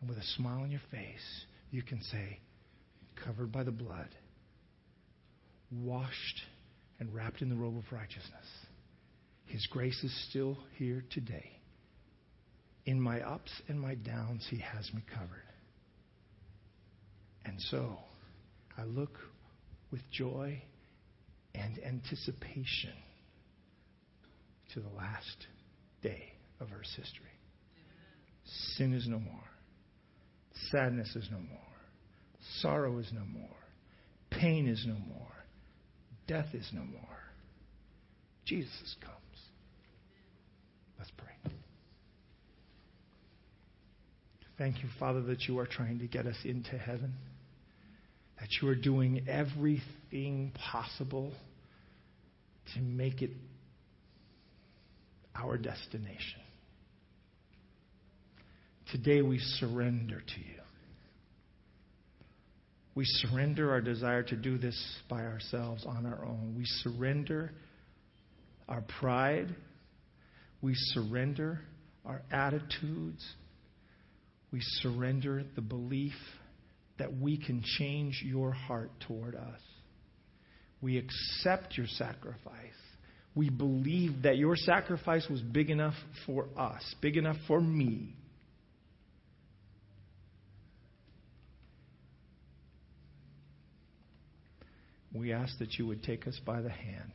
And 0.00 0.08
with 0.08 0.18
a 0.18 0.24
smile 0.36 0.62
on 0.62 0.70
your 0.70 0.80
face, 0.90 1.44
you 1.70 1.82
can 1.82 2.00
say, 2.02 2.38
covered 3.24 3.52
by 3.52 3.62
the 3.64 3.70
blood, 3.70 4.08
washed 5.70 6.40
and 7.00 7.12
wrapped 7.14 7.42
in 7.42 7.48
the 7.48 7.56
robe 7.56 7.78
of 7.78 7.84
righteousness. 7.90 8.46
His 9.46 9.66
grace 9.66 10.04
is 10.04 10.28
still 10.28 10.58
here 10.76 11.02
today. 11.10 11.50
In 12.86 13.00
my 13.00 13.20
ups 13.22 13.50
and 13.68 13.80
my 13.80 13.94
downs, 13.96 14.46
He 14.48 14.58
has 14.58 14.92
me 14.94 15.02
covered. 15.12 15.42
And 17.44 17.60
so, 17.62 17.96
I 18.78 18.84
look 18.84 19.18
with 19.90 20.02
joy 20.12 20.62
and 21.54 21.78
anticipation 21.84 22.92
to 24.74 24.80
the 24.80 24.88
last 24.90 25.46
day 26.02 26.32
of 26.60 26.68
Earth's 26.78 26.94
history. 26.94 27.26
Sin 28.76 28.92
is 28.92 29.08
no 29.08 29.18
more. 29.18 29.44
Sadness 30.70 31.16
is 31.16 31.28
no 31.30 31.38
more. 31.38 31.58
Sorrow 32.60 32.98
is 32.98 33.10
no 33.12 33.24
more. 33.24 33.48
Pain 34.30 34.68
is 34.68 34.84
no 34.86 34.94
more. 34.94 35.29
Death 36.30 36.54
is 36.54 36.70
no 36.72 36.82
more. 36.82 37.18
Jesus 38.46 38.94
comes. 39.00 39.16
Let's 40.96 41.10
pray. 41.16 41.52
Thank 44.56 44.80
you, 44.84 44.88
Father, 45.00 45.22
that 45.22 45.48
you 45.48 45.58
are 45.58 45.66
trying 45.66 45.98
to 45.98 46.06
get 46.06 46.26
us 46.26 46.36
into 46.44 46.78
heaven, 46.78 47.14
that 48.38 48.48
you 48.62 48.68
are 48.68 48.76
doing 48.76 49.26
everything 49.28 50.52
possible 50.70 51.32
to 52.74 52.80
make 52.80 53.22
it 53.22 53.32
our 55.34 55.58
destination. 55.58 56.42
Today 58.92 59.20
we 59.20 59.40
surrender 59.58 60.20
to 60.20 60.40
you. 60.40 60.59
We 62.94 63.04
surrender 63.04 63.70
our 63.70 63.80
desire 63.80 64.22
to 64.24 64.36
do 64.36 64.58
this 64.58 64.76
by 65.08 65.22
ourselves 65.22 65.86
on 65.86 66.06
our 66.06 66.24
own. 66.24 66.54
We 66.56 66.64
surrender 66.64 67.52
our 68.68 68.82
pride. 69.00 69.54
We 70.60 70.74
surrender 70.74 71.60
our 72.04 72.22
attitudes. 72.30 73.24
We 74.52 74.60
surrender 74.60 75.44
the 75.54 75.62
belief 75.62 76.14
that 76.98 77.16
we 77.16 77.38
can 77.38 77.62
change 77.78 78.22
your 78.24 78.52
heart 78.52 78.90
toward 79.06 79.34
us. 79.34 79.60
We 80.82 80.98
accept 80.98 81.76
your 81.76 81.86
sacrifice 81.86 82.74
we 83.34 83.48
believe 83.48 84.22
that 84.22 84.36
your 84.36 84.56
sacrifice 84.56 85.26
was 85.28 85.40
big 85.40 85.70
enough 85.70 85.94
for 86.26 86.46
us, 86.56 86.82
big 87.00 87.16
enough 87.16 87.36
for 87.46 87.60
me. 87.60 88.14
We 95.12 95.32
ask 95.32 95.58
that 95.58 95.74
you 95.74 95.86
would 95.86 96.02
take 96.02 96.26
us 96.26 96.38
by 96.44 96.60
the 96.60 96.70
hand, 96.70 97.12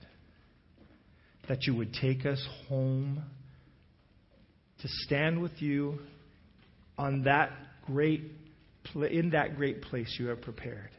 that 1.47 1.63
you 1.63 1.75
would 1.75 1.93
take 1.93 2.25
us 2.25 2.45
home 2.67 3.23
to 4.81 4.87
stand 4.87 5.41
with 5.41 5.61
you 5.61 5.99
on 6.97 7.23
that 7.23 7.51
great 7.85 8.21
in 9.09 9.31
that 9.31 9.55
great 9.55 9.81
place 9.81 10.15
you 10.19 10.27
have 10.27 10.41
prepared. 10.41 10.89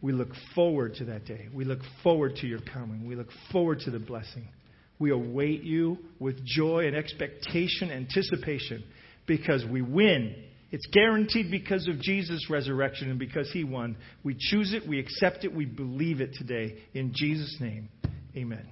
We 0.00 0.12
look 0.12 0.28
forward 0.54 0.94
to 0.96 1.06
that 1.06 1.24
day. 1.24 1.48
We 1.52 1.64
look 1.64 1.80
forward 2.02 2.36
to 2.36 2.46
your 2.46 2.60
coming. 2.72 3.06
We 3.06 3.16
look 3.16 3.28
forward 3.50 3.80
to 3.80 3.90
the 3.90 3.98
blessing. 3.98 4.48
We 4.98 5.10
await 5.10 5.62
you 5.62 5.98
with 6.18 6.44
joy 6.44 6.86
and 6.86 6.94
expectation, 6.94 7.90
anticipation, 7.90 8.84
because 9.26 9.64
we 9.64 9.82
win. 9.82 10.34
It's 10.72 10.86
guaranteed 10.86 11.50
because 11.50 11.86
of 11.88 12.00
Jesus' 12.00 12.50
resurrection 12.50 13.10
and 13.10 13.18
because 13.18 13.50
he 13.52 13.64
won. 13.64 13.96
We 14.24 14.36
choose 14.38 14.74
it, 14.74 14.88
we 14.88 14.98
accept 14.98 15.44
it, 15.44 15.54
we 15.54 15.64
believe 15.64 16.20
it 16.20 16.34
today. 16.34 16.78
In 16.92 17.12
Jesus' 17.14 17.56
name, 17.60 17.88
amen. 18.36 18.66